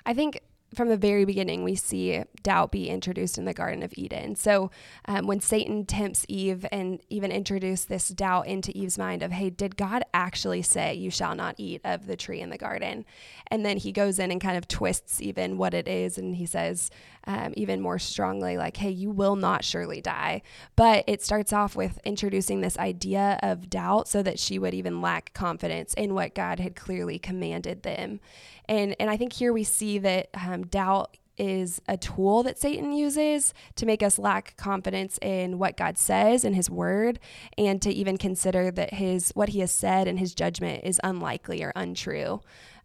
I 0.06 0.14
think 0.14 0.42
from 0.74 0.88
the 0.88 0.98
very 0.98 1.26
beginning, 1.26 1.64
we 1.64 1.76
see 1.76 2.24
doubt 2.44 2.72
be 2.72 2.90
introduced 2.90 3.38
in 3.38 3.44
the 3.44 3.54
Garden 3.54 3.84
of 3.84 3.94
Eden. 3.98 4.36
So 4.36 4.72
um, 5.06 5.28
when 5.28 5.42
Satan 5.42 5.86
tempts 5.86 6.26
Eve 6.30 6.66
and 6.72 7.02
even 7.10 7.30
introduced 7.30 7.90
this 7.90 8.08
doubt 8.08 8.48
into 8.48 8.76
Eve's 8.78 8.98
mind 8.98 9.22
of, 9.22 9.32
hey, 9.32 9.50
did 9.50 9.76
God 9.76 10.04
actually 10.14 10.62
say, 10.62 10.94
you 10.94 11.12
shall 11.12 11.36
not 11.36 11.56
eat 11.58 11.82
of 11.84 12.08
the 12.08 12.16
tree 12.16 12.40
in 12.40 12.52
the 12.52 12.58
garden? 12.58 13.06
And 13.48 13.66
then 13.66 13.76
he 13.76 13.92
goes 13.92 14.18
in 14.18 14.32
and 14.32 14.40
kind 14.40 14.58
of 14.58 14.68
twists 14.68 15.22
even 15.22 15.58
what 15.58 15.74
it 15.74 15.90
is. 15.90 16.18
And 16.18 16.38
he 16.38 16.46
says, 16.46 16.90
um, 17.26 17.54
even 17.56 17.82
more 17.82 18.00
strongly, 18.00 18.58
like, 18.58 18.78
hey, 18.78 18.90
you 18.90 19.12
will 19.12 19.36
not 19.36 19.64
surely 19.64 20.02
die. 20.02 20.42
But 20.76 21.04
it 21.08 21.22
starts 21.22 21.54
off 21.54 21.76
with 21.76 22.00
introducing 22.04 22.62
this 22.62 22.78
idea 22.78 23.40
of 23.44 23.70
doubt 23.70 24.08
so 24.08 24.24
that 24.24 24.40
she 24.40 24.58
would 24.58 24.74
even 24.74 25.02
lack 25.02 25.34
confidence 25.34 25.94
in 25.94 26.14
what 26.14 26.36
God 26.36 26.60
had 26.60 26.76
clearly 26.76 27.20
commanded 27.20 27.84
them. 27.84 28.20
And, 28.68 28.96
and 29.00 29.10
I 29.10 29.18
think 29.18 29.34
here 29.34 29.54
we 29.54 29.64
see 29.64 30.00
that 30.00 30.30
um, 30.34 30.66
doubt 30.66 31.18
is 31.38 31.82
a 31.88 31.98
tool 31.98 32.44
that 32.44 32.60
Satan 32.60 32.92
uses 32.92 33.54
to 33.76 33.86
make 33.86 34.04
us 34.04 34.20
lack 34.20 34.56
confidence 34.58 35.18
in 35.22 35.58
what 35.58 35.78
God 35.78 35.98
says 35.98 36.44
in 36.44 36.54
his 36.54 36.70
word 36.70 37.20
and 37.58 37.82
to 37.82 37.90
even 37.90 38.18
consider 38.18 38.70
that 38.70 38.94
his 38.94 39.32
what 39.32 39.50
he 39.50 39.60
has 39.62 39.72
said 39.72 40.08
and 40.08 40.20
his 40.20 40.36
judgment 40.36 40.84
is 40.84 41.00
unlikely 41.04 41.64
or 41.64 41.72
untrue. 41.76 42.42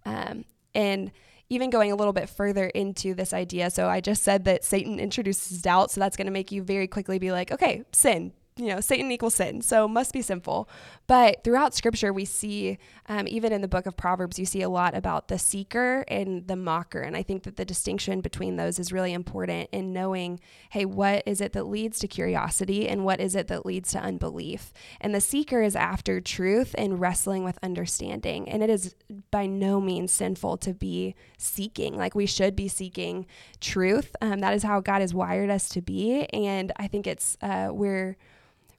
Um, 0.06 0.44
and 0.74 1.10
even 1.48 1.70
going 1.70 1.92
a 1.92 1.96
little 1.96 2.12
bit 2.12 2.28
further 2.28 2.66
into 2.66 3.14
this 3.14 3.32
idea, 3.32 3.70
so 3.70 3.88
I 3.88 4.00
just 4.00 4.22
said 4.22 4.44
that 4.44 4.64
Satan 4.64 4.98
introduces 4.98 5.62
doubt, 5.62 5.90
so 5.90 6.00
that's 6.00 6.16
going 6.16 6.26
to 6.26 6.32
make 6.32 6.50
you 6.50 6.62
very 6.62 6.86
quickly 6.86 7.18
be 7.18 7.32
like, 7.32 7.52
okay, 7.52 7.82
sin, 7.92 8.32
you 8.58 8.68
know, 8.68 8.80
Satan 8.80 9.12
equals 9.12 9.34
sin, 9.34 9.60
so 9.60 9.86
must 9.86 10.14
be 10.14 10.22
sinful. 10.22 10.66
But 11.06 11.44
throughout 11.44 11.74
scripture, 11.74 12.10
we 12.10 12.24
see, 12.24 12.78
um, 13.06 13.28
even 13.28 13.52
in 13.52 13.60
the 13.60 13.68
book 13.68 13.84
of 13.84 13.98
Proverbs, 13.98 14.38
you 14.38 14.46
see 14.46 14.62
a 14.62 14.70
lot 14.70 14.94
about 14.96 15.28
the 15.28 15.38
seeker 15.38 16.06
and 16.08 16.48
the 16.48 16.56
mocker. 16.56 17.00
And 17.00 17.14
I 17.14 17.22
think 17.22 17.42
that 17.42 17.56
the 17.56 17.66
distinction 17.66 18.22
between 18.22 18.56
those 18.56 18.78
is 18.78 18.92
really 18.92 19.12
important 19.12 19.68
in 19.72 19.92
knowing, 19.92 20.40
hey, 20.70 20.86
what 20.86 21.22
is 21.26 21.42
it 21.42 21.52
that 21.52 21.66
leads 21.66 21.98
to 21.98 22.08
curiosity 22.08 22.88
and 22.88 23.04
what 23.04 23.20
is 23.20 23.36
it 23.36 23.48
that 23.48 23.66
leads 23.66 23.90
to 23.90 23.98
unbelief? 23.98 24.72
And 25.02 25.14
the 25.14 25.20
seeker 25.20 25.60
is 25.60 25.76
after 25.76 26.22
truth 26.22 26.74
and 26.78 26.98
wrestling 26.98 27.44
with 27.44 27.58
understanding. 27.62 28.48
And 28.48 28.62
it 28.62 28.70
is 28.70 28.94
by 29.30 29.44
no 29.44 29.82
means 29.82 30.12
sinful 30.12 30.56
to 30.58 30.72
be 30.72 31.14
seeking. 31.36 31.94
Like 31.94 32.14
we 32.14 32.24
should 32.24 32.56
be 32.56 32.68
seeking 32.68 33.26
truth. 33.60 34.16
Um, 34.22 34.40
that 34.40 34.54
is 34.54 34.62
how 34.62 34.80
God 34.80 35.02
has 35.02 35.12
wired 35.12 35.50
us 35.50 35.68
to 35.70 35.82
be. 35.82 36.24
And 36.32 36.72
I 36.78 36.86
think 36.86 37.06
it's, 37.06 37.36
uh, 37.42 37.68
we're, 37.70 38.16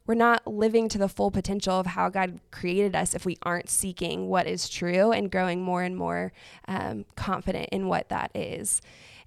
we're 0.07 0.15
not 0.15 0.47
living 0.47 0.89
to 0.89 0.97
the 0.97 1.09
full 1.09 1.29
potential 1.29 1.79
of 1.79 1.85
how 1.85 2.09
God 2.09 2.39
created 2.51 2.95
us 2.95 3.13
if 3.13 3.25
we 3.25 3.37
aren't 3.43 3.69
seeking 3.69 4.27
what 4.27 4.47
is 4.47 4.69
true 4.69 5.11
and 5.11 5.29
growing 5.29 5.61
more 5.61 5.83
and 5.83 5.95
more 5.95 6.31
um, 6.67 7.05
confident 7.15 7.69
in 7.71 7.87
what 7.87 8.09
that 8.09 8.31
is. 8.33 8.81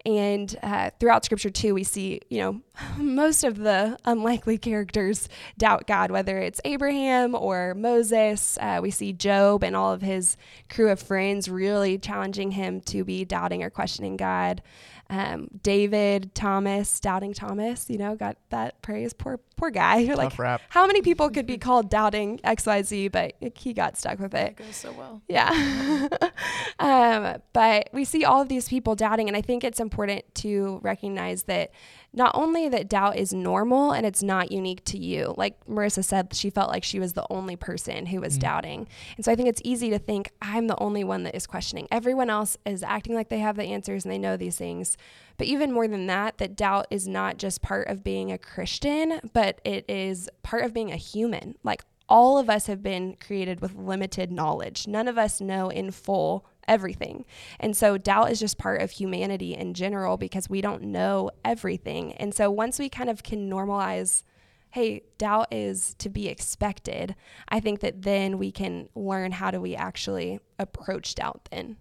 And 0.07 0.57
uh, 0.63 0.91
throughout 0.99 1.25
scripture, 1.25 1.51
too, 1.51 1.75
we 1.75 1.85
see, 1.85 2.21
you 2.31 2.39
know, 2.39 2.61
most 2.97 3.45
of 3.45 3.59
the 3.59 3.99
unlikely 4.05 4.57
characters 4.57 5.29
doubt 5.59 5.87
God, 5.87 6.11
whether 6.11 6.39
it's 6.39 6.61
Abraham 6.65 7.35
or 7.35 7.75
Moses. 7.75 8.57
Uh, 8.61 8.81
we 8.83 8.91
see 8.91 9.13
Job 9.13 9.63
and 9.63 9.77
all 9.77 9.93
of 9.93 10.01
his 10.01 10.37
crew 10.71 10.91
of 10.91 11.01
friends 11.01 11.49
really 11.49 11.99
challenging 11.99 12.53
him 12.53 12.81
to 12.83 13.05
be 13.05 13.25
doubting 13.25 13.63
or 13.63 13.71
questioning 13.71 14.17
God. 14.17 14.63
Um, 15.11 15.49
David, 15.65 16.35
Thomas, 16.37 17.01
doubting 17.01 17.35
Thomas, 17.35 17.91
you 17.91 17.99
know, 17.99 18.15
got 18.15 18.37
that 18.51 18.81
praise. 18.81 19.13
Poor, 19.13 19.41
poor 19.57 19.71
guy. 19.71 19.99
You're 19.99 20.15
like, 20.15 20.31
Tough 20.31 20.39
rap. 20.39 20.63
how 20.69 20.87
many 20.87 21.03
people 21.03 21.29
could 21.31 21.47
be 21.47 21.59
called 21.67 21.91
doubting 21.91 22.39
XYZ, 22.39 23.11
but 23.11 23.35
he 23.57 23.73
got 23.73 23.97
stuck 23.97 24.21
with 24.21 24.35
it. 24.35 24.53
It 24.53 24.57
goes 24.57 24.77
so 24.77 24.93
well. 24.93 25.21
Yeah. 25.29 26.09
um, 26.79 27.43
but 27.53 27.89
we 27.93 28.05
see 28.05 28.25
all 28.25 28.41
of 28.41 28.49
these 28.49 28.69
people 28.69 28.95
doubting, 28.95 29.27
and 29.27 29.37
I 29.37 29.43
think 29.43 29.65
it's 29.65 29.81
important 29.81 30.33
to 30.37 30.79
recognize 30.83 31.43
that 31.45 31.73
not 32.13 32.33
only 32.35 32.69
that 32.69 32.89
doubt 32.89 33.17
is 33.17 33.33
normal 33.33 33.93
and 33.93 34.05
it's 34.05 34.23
not 34.23 34.51
unique 34.51 34.85
to 34.87 34.99
you. 34.99 35.35
Like 35.37 35.65
Marissa 35.67 36.05
said, 36.05 36.35
she 36.35 36.51
felt 36.51 36.69
like 36.69 36.83
she 36.83 36.99
was 36.99 37.13
the 37.13 37.27
only 37.31 37.55
person 37.57 38.07
who 38.07 38.21
was 38.21 38.37
Mm. 38.37 38.41
doubting. 38.41 38.89
And 39.17 39.25
so 39.25 39.31
I 39.31 39.37
think 39.37 39.49
it's 39.49 39.63
easy 39.65 39.91
to 39.91 39.99
think 39.99 40.31
I'm 40.43 40.67
the 40.67 40.79
only 40.79 41.05
one 41.05 41.23
that 41.23 41.37
is 41.37 41.47
questioning. 41.47 41.87
Everyone 41.91 42.29
else 42.29 42.57
is 42.67 42.83
acting 42.83 43.15
like 43.15 43.29
they 43.29 43.39
have 43.39 43.57
the 43.57 43.65
answers 43.65 44.05
and 44.05 44.13
they 44.13 44.19
know 44.19 44.37
these 44.37 44.57
things. 44.57 44.97
But 45.39 45.47
even 45.47 45.73
more 45.73 45.87
than 45.87 46.07
that, 46.09 46.39
that 46.39 46.57
doubt 46.57 46.87
is 46.91 47.07
not 47.07 47.37
just 47.39 47.63
part 47.63 47.87
of 47.89 48.03
being 48.03 48.33
a 48.33 48.39
Christian, 48.39 49.21
but 49.33 49.61
it 49.65 49.85
is 49.89 50.29
part 50.43 50.65
of 50.65 50.75
being 50.75 50.91
a 50.93 50.97
human. 50.97 51.55
Like 51.63 51.85
all 52.09 52.39
of 52.39 52.51
us 52.51 52.67
have 52.67 52.83
been 52.83 53.15
created 53.25 53.61
with 53.61 53.77
limited 53.77 54.33
knowledge. 54.33 54.89
None 54.89 55.07
of 55.07 55.17
us 55.17 55.41
know 55.41 55.69
in 55.69 55.93
full 55.93 56.45
everything. 56.71 57.27
And 57.59 57.77
so 57.77 57.99
doubt 57.99 58.31
is 58.31 58.41
just 58.41 58.57
part 58.57 58.81
of 58.81 58.93
humanity 58.93 59.55
in 59.55 59.75
general 59.75 60.17
because 60.17 60.49
we 60.49 60.63
don't 60.63 60.85
know 60.85 61.31
everything. 61.45 62.13
And 62.15 62.33
so 62.33 62.51
once 62.51 62.79
we 62.79 62.89
kind 62.89 63.11
of 63.11 63.23
can 63.23 63.51
normalize, 63.51 64.23
hey, 64.71 65.03
doubt 65.19 65.49
is 65.51 65.95
to 65.99 66.09
be 66.09 66.29
expected, 66.29 67.17
I 67.49 67.59
think 67.61 67.81
that 67.81 68.03
then 68.03 68.39
we 68.39 68.53
can 68.53 68.89
learn 68.95 69.33
how 69.33 69.51
do 69.51 69.61
we 69.61 69.75
actually 69.75 70.39
approach 70.59 71.17
doubt 71.17 71.49
then. 71.51 71.77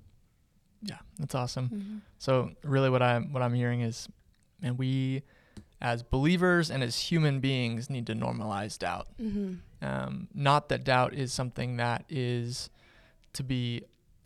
Yeah, 0.82 0.98
that's 1.20 1.36
awesome. 1.36 1.70
Mm-hmm. 1.70 1.98
So 2.18 2.52
really, 2.64 2.90
what 2.90 3.02
I'm 3.02 3.32
what 3.32 3.44
I'm 3.44 3.54
hearing 3.54 3.82
is, 3.82 4.08
and 4.64 4.78
we, 4.78 5.24
as 5.82 6.04
believers 6.04 6.72
and 6.72 6.82
as 6.82 6.98
human 6.98 7.42
beings, 7.42 7.90
need 7.90 8.08
to 8.08 8.14
normalize 8.14 8.80
doubt. 8.80 9.08
Mm-hmm. 9.22 9.56
Um, 9.86 10.30
not 10.34 10.70
that 10.70 10.84
doubt 10.84 11.14
is 11.14 11.32
something 11.34 11.78
that 11.78 12.06
is 12.10 12.70
to 13.34 13.44
be 13.44 13.84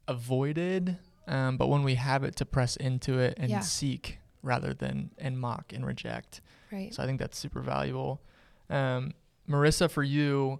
avoided, 0.08 0.98
um, 1.28 1.58
but 1.58 1.68
when 1.68 1.84
we 1.84 1.96
have 1.96 2.24
it, 2.24 2.36
to 2.38 2.46
press 2.46 2.76
into 2.76 3.20
it 3.20 3.36
and 3.38 3.50
Yeah. 3.50 3.60
seek 3.62 4.20
rather 4.42 4.74
than 4.74 5.12
and 5.18 5.39
mock 5.39 5.72
and 5.74 5.86
reject. 5.86 6.42
Right. 6.72 6.94
So 6.94 7.02
I 7.04 7.06
think 7.06 7.20
that's 7.20 7.38
super 7.38 7.62
valuable. 7.62 8.22
Um, 8.70 9.13
Marissa, 9.48 9.89
for 9.89 10.04
you, 10.04 10.60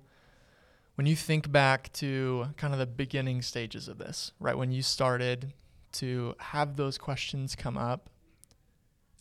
when 0.96 1.08
you 1.08 1.16
think 1.16 1.52
back 1.52 1.92
to 1.94 2.48
kind 2.58 2.74
of 2.74 2.80
the 2.80 2.86
beginning 2.86 3.42
stages 3.42 3.88
of 3.88 3.98
this, 3.98 4.32
right 4.40 4.58
when 4.58 4.72
you 4.72 4.82
started 4.82 5.54
to 5.94 6.36
have 6.40 6.76
those 6.78 6.98
questions 6.98 7.56
come 7.56 7.78
up, 7.78 8.10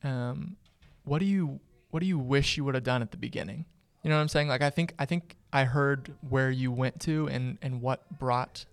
um, 0.04 0.56
what 1.04 1.18
do 1.18 1.24
you 1.24 1.60
what 1.90 2.00
do 2.00 2.06
you 2.06 2.18
wish 2.18 2.56
you 2.56 2.64
would 2.64 2.74
have 2.74 2.84
done 2.84 3.02
at 3.02 3.10
the 3.10 3.16
beginning? 3.18 3.66
You 4.02 4.10
know 4.10 4.16
what 4.16 4.22
I'm 4.22 4.28
saying? 4.28 4.48
Like 4.48 4.62
I 4.62 4.70
think 4.70 4.94
I 4.98 5.04
think 5.06 5.36
I 5.52 5.64
heard 5.64 6.14
where 6.28 6.50
you 6.50 6.72
went 6.72 7.00
to 7.02 7.28
and 7.28 7.58
and 7.62 7.80
what 7.80 8.18
brought 8.18 8.64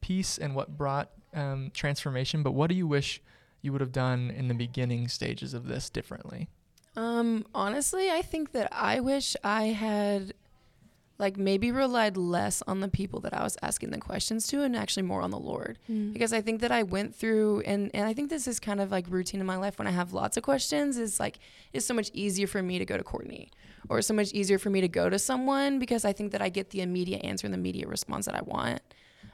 peace 0.00 0.38
and 0.38 0.54
what 0.54 0.76
brought 0.76 1.10
um, 1.34 1.70
transformation. 1.74 2.42
But 2.42 2.52
what 2.52 2.68
do 2.68 2.74
you 2.74 2.86
wish 2.86 3.20
you 3.62 3.72
would 3.72 3.80
have 3.80 3.92
done 3.92 4.30
in 4.30 4.48
the 4.48 4.54
beginning 4.54 5.08
stages 5.08 5.54
of 5.54 5.66
this 5.66 5.90
differently? 5.90 6.48
Um, 6.96 7.44
honestly, 7.54 8.10
I 8.10 8.22
think 8.22 8.52
that 8.52 8.68
I 8.72 9.00
wish 9.00 9.36
I 9.44 9.66
had 9.66 10.34
like 11.18 11.36
maybe 11.36 11.72
relied 11.72 12.16
less 12.16 12.62
on 12.68 12.80
the 12.80 12.88
people 12.88 13.20
that 13.20 13.34
I 13.34 13.42
was 13.42 13.56
asking 13.60 13.90
the 13.90 13.98
questions 13.98 14.46
to 14.48 14.62
and 14.62 14.76
actually 14.76 15.02
more 15.02 15.20
on 15.20 15.30
the 15.30 15.38
Lord. 15.38 15.78
Mm. 15.90 16.12
Because 16.12 16.32
I 16.32 16.40
think 16.40 16.60
that 16.60 16.70
I 16.70 16.84
went 16.84 17.14
through 17.14 17.62
and 17.66 17.90
and 17.92 18.06
I 18.06 18.14
think 18.14 18.30
this 18.30 18.46
is 18.46 18.60
kind 18.60 18.80
of 18.80 18.90
like 18.90 19.06
routine 19.08 19.40
in 19.40 19.46
my 19.46 19.56
life 19.56 19.78
when 19.78 19.88
I 19.88 19.90
have 19.90 20.12
lots 20.12 20.36
of 20.36 20.44
questions 20.44 20.96
is 20.96 21.18
like 21.18 21.38
it's 21.72 21.84
so 21.84 21.94
much 21.94 22.10
easier 22.14 22.46
for 22.46 22.62
me 22.62 22.78
to 22.78 22.84
go 22.84 22.96
to 22.96 23.02
Courtney 23.02 23.50
or 23.88 24.00
so 24.02 24.14
much 24.14 24.32
easier 24.32 24.58
for 24.58 24.70
me 24.70 24.80
to 24.80 24.88
go 24.88 25.10
to 25.10 25.18
someone 25.18 25.78
because 25.78 26.04
I 26.04 26.12
think 26.12 26.32
that 26.32 26.42
I 26.42 26.48
get 26.48 26.70
the 26.70 26.82
immediate 26.82 27.24
answer 27.24 27.46
and 27.46 27.54
the 27.54 27.58
immediate 27.58 27.88
response 27.88 28.26
that 28.26 28.34
I 28.34 28.42
want. 28.42 28.80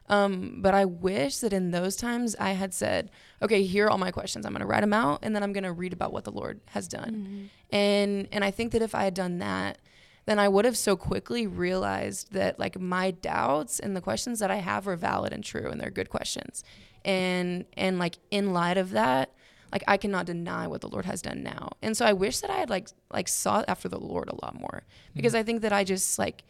Um, 0.09 0.59
but 0.61 0.75
I 0.75 0.85
wish 0.85 1.39
that 1.39 1.53
in 1.53 1.71
those 1.71 1.97
times 1.97 2.37
I 2.39 2.51
had 2.51 2.75
said, 2.75 3.11
okay, 3.41 3.65
here 3.65 3.87
are 3.87 3.91
all 3.91 3.99
my 3.99 4.11
questions. 4.11 4.45
I'm 4.45 4.53
going 4.53 4.61
to 4.61 4.67
write 4.67 4.83
them 4.83 4.93
out 4.93 5.21
and 5.23 5.35
then 5.35 5.43
I'm 5.43 5.53
going 5.53 5.65
to 5.65 5.73
read 5.73 5.93
about 5.93 6.13
what 6.13 6.25
the 6.25 6.33
Lord 6.33 6.61
has 6.67 6.89
done. 6.89 7.51
Mhm. 7.73 7.77
And 7.77 8.29
and 8.31 8.45
I 8.45 8.51
think 8.51 8.73
that 8.73 8.83
if 8.83 8.95
I 8.95 9.05
had 9.05 9.15
done 9.15 9.39
that, 9.39 9.79
then 10.27 10.39
I 10.39 10.49
would 10.49 10.65
have 10.65 10.77
so 10.77 10.97
quickly 10.97 11.47
realized 11.47 12.33
that 12.33 12.59
like 12.59 12.79
my 12.79 13.11
doubts 13.11 13.79
and 13.79 13.97
the 13.97 14.01
questions 14.01 14.41
that 14.41 14.51
I 14.51 14.57
have 14.57 14.87
are 14.89 14.97
valid 14.97 15.33
and 15.33 15.45
true 15.45 15.71
and 15.71 15.81
they're 15.81 15.91
good 15.91 16.11
questions. 16.11 16.65
And 17.05 17.65
and 17.75 17.99
like 17.99 18.19
in 18.31 18.53
light 18.53 18.77
of 18.77 18.91
that, 18.91 19.33
like 19.73 19.85
I 19.89 19.97
cannot 19.97 20.27
deny 20.27 20.67
what 20.67 20.81
the 20.81 20.89
Lord 20.89 21.05
has 21.05 21.21
done 21.21 21.43
now. 21.43 21.73
And 21.83 21.97
so 21.97 22.07
I 22.07 22.13
wish 22.13 22.41
that 22.41 22.51
I 22.51 22.57
had 22.57 22.71
like 22.71 22.89
like 23.13 23.29
sought 23.29 23.65
after 23.69 23.89
the 23.89 23.99
Lord 23.99 24.29
a 24.29 24.45
lot 24.45 24.59
more 24.59 24.85
because 25.15 25.33
mm-hmm. 25.33 25.41
I 25.41 25.43
think 25.45 25.63
that 25.63 25.73
I 25.73 25.85
just 25.85 26.19
like 26.19 26.45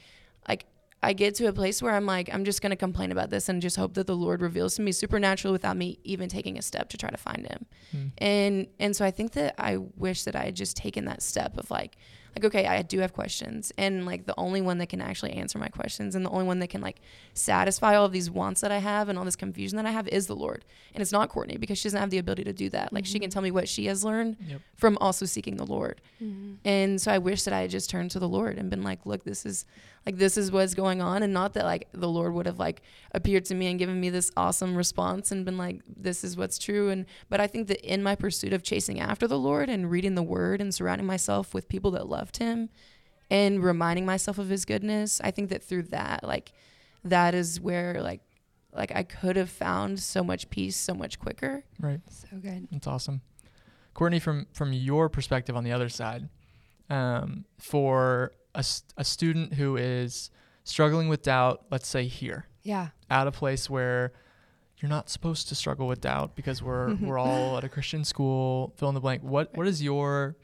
like 0.48 0.66
I 1.04 1.12
get 1.12 1.34
to 1.36 1.48
a 1.48 1.52
place 1.52 1.82
where 1.82 1.92
I'm 1.92 2.06
like, 2.06 2.30
I'm 2.32 2.44
just 2.44 2.62
going 2.62 2.70
to 2.70 2.76
complain 2.76 3.12
about 3.12 3.28
this 3.28 3.50
and 3.50 3.60
just 3.60 3.76
hope 3.76 3.92
that 3.94 4.06
the 4.06 4.16
Lord 4.16 4.40
reveals 4.40 4.76
to 4.76 4.82
me 4.82 4.90
supernatural 4.90 5.52
without 5.52 5.76
me 5.76 5.98
even 6.02 6.30
taking 6.30 6.56
a 6.56 6.62
step 6.62 6.88
to 6.88 6.96
try 6.96 7.10
to 7.10 7.18
find 7.18 7.46
him. 7.46 7.66
Mm. 7.94 8.12
And, 8.18 8.66
and 8.80 8.96
so 8.96 9.04
I 9.04 9.10
think 9.10 9.32
that 9.32 9.54
I 9.58 9.76
wish 9.76 10.24
that 10.24 10.34
I 10.34 10.44
had 10.44 10.56
just 10.56 10.78
taken 10.78 11.04
that 11.04 11.20
step 11.20 11.58
of 11.58 11.70
like, 11.70 11.98
like 12.36 12.44
okay 12.44 12.66
i 12.66 12.82
do 12.82 12.98
have 13.00 13.12
questions 13.12 13.72
and 13.78 14.06
like 14.06 14.26
the 14.26 14.34
only 14.36 14.60
one 14.60 14.78
that 14.78 14.88
can 14.88 15.00
actually 15.00 15.32
answer 15.32 15.58
my 15.58 15.68
questions 15.68 16.14
and 16.14 16.24
the 16.24 16.30
only 16.30 16.44
one 16.44 16.58
that 16.58 16.68
can 16.68 16.80
like 16.80 17.00
satisfy 17.32 17.94
all 17.94 18.04
of 18.04 18.12
these 18.12 18.30
wants 18.30 18.60
that 18.60 18.72
i 18.72 18.78
have 18.78 19.08
and 19.08 19.18
all 19.18 19.24
this 19.24 19.36
confusion 19.36 19.76
that 19.76 19.86
i 19.86 19.90
have 19.90 20.08
is 20.08 20.26
the 20.26 20.36
lord 20.36 20.64
and 20.94 21.02
it's 21.02 21.12
not 21.12 21.28
courtney 21.28 21.56
because 21.56 21.78
she 21.78 21.84
doesn't 21.84 22.00
have 22.00 22.10
the 22.10 22.18
ability 22.18 22.44
to 22.44 22.52
do 22.52 22.68
that 22.68 22.92
like 22.92 23.04
mm-hmm. 23.04 23.12
she 23.12 23.18
can 23.18 23.28
mm-hmm. 23.28 23.34
tell 23.34 23.42
me 23.42 23.50
what 23.50 23.68
she 23.68 23.86
has 23.86 24.04
learned 24.04 24.36
yep. 24.46 24.60
from 24.76 24.98
also 25.00 25.26
seeking 25.26 25.56
the 25.56 25.66
lord 25.66 26.00
mm-hmm. 26.22 26.54
and 26.64 27.00
so 27.00 27.10
i 27.12 27.18
wish 27.18 27.42
that 27.44 27.54
i 27.54 27.60
had 27.60 27.70
just 27.70 27.90
turned 27.90 28.10
to 28.10 28.18
the 28.18 28.28
lord 28.28 28.58
and 28.58 28.70
been 28.70 28.82
like 28.82 29.04
look 29.06 29.24
this 29.24 29.46
is 29.46 29.64
like 30.06 30.16
this 30.16 30.36
is 30.36 30.52
what's 30.52 30.74
going 30.74 31.00
on 31.00 31.22
and 31.22 31.32
not 31.32 31.54
that 31.54 31.64
like 31.64 31.88
the 31.92 32.08
lord 32.08 32.34
would 32.34 32.46
have 32.46 32.58
like 32.58 32.82
appeared 33.12 33.44
to 33.44 33.54
me 33.54 33.66
and 33.66 33.78
given 33.78 34.00
me 34.00 34.10
this 34.10 34.30
awesome 34.36 34.76
response 34.76 35.32
and 35.32 35.44
been 35.44 35.56
like 35.56 35.80
this 35.96 36.24
is 36.24 36.36
what's 36.36 36.58
true 36.58 36.90
and 36.90 37.06
but 37.28 37.40
i 37.40 37.46
think 37.46 37.68
that 37.68 37.80
in 37.80 38.02
my 38.02 38.14
pursuit 38.14 38.52
of 38.52 38.62
chasing 38.62 39.00
after 39.00 39.26
the 39.26 39.38
lord 39.38 39.68
and 39.68 39.90
reading 39.90 40.14
the 40.14 40.22
word 40.22 40.60
and 40.60 40.74
surrounding 40.74 41.06
myself 41.06 41.54
with 41.54 41.68
people 41.68 41.90
that 41.90 42.08
loved 42.24 42.38
him 42.38 42.70
and 43.30 43.62
reminding 43.62 44.06
myself 44.06 44.38
of 44.38 44.48
his 44.48 44.64
goodness 44.64 45.20
i 45.22 45.30
think 45.30 45.50
that 45.50 45.62
through 45.62 45.82
that 45.82 46.24
like 46.24 46.52
that 47.04 47.34
is 47.34 47.60
where 47.60 48.00
like 48.00 48.22
like 48.72 48.90
i 48.94 49.02
could 49.02 49.36
have 49.36 49.50
found 49.50 50.00
so 50.00 50.24
much 50.24 50.48
peace 50.48 50.76
so 50.76 50.94
much 50.94 51.18
quicker 51.18 51.62
right 51.80 52.00
so 52.08 52.36
good 52.40 52.66
that's 52.72 52.86
awesome 52.86 53.20
courtney 53.92 54.18
from 54.18 54.46
from 54.52 54.72
your 54.72 55.08
perspective 55.08 55.54
on 55.54 55.64
the 55.64 55.72
other 55.72 55.88
side 55.88 56.28
um, 56.90 57.44
for 57.58 58.32
a, 58.54 58.64
a 58.96 59.04
student 59.04 59.54
who 59.54 59.76
is 59.76 60.30
struggling 60.64 61.08
with 61.08 61.22
doubt, 61.22 61.64
let's 61.70 61.88
say 61.88 62.06
here. 62.06 62.46
Yeah. 62.62 62.88
At 63.10 63.26
a 63.26 63.32
place 63.32 63.68
where 63.68 64.12
you're 64.78 64.88
not 64.88 65.08
supposed 65.08 65.48
to 65.48 65.54
struggle 65.54 65.86
with 65.86 66.00
doubt 66.00 66.34
because 66.34 66.62
we're 66.62 66.94
we're 67.00 67.18
all 67.18 67.58
at 67.58 67.64
a 67.64 67.68
Christian 67.68 68.04
school, 68.04 68.72
fill 68.76 68.88
in 68.88 68.94
the 68.94 69.00
blank. 69.00 69.22
What 69.22 69.56
what 69.56 69.66
is 69.66 69.82
your 69.82 70.36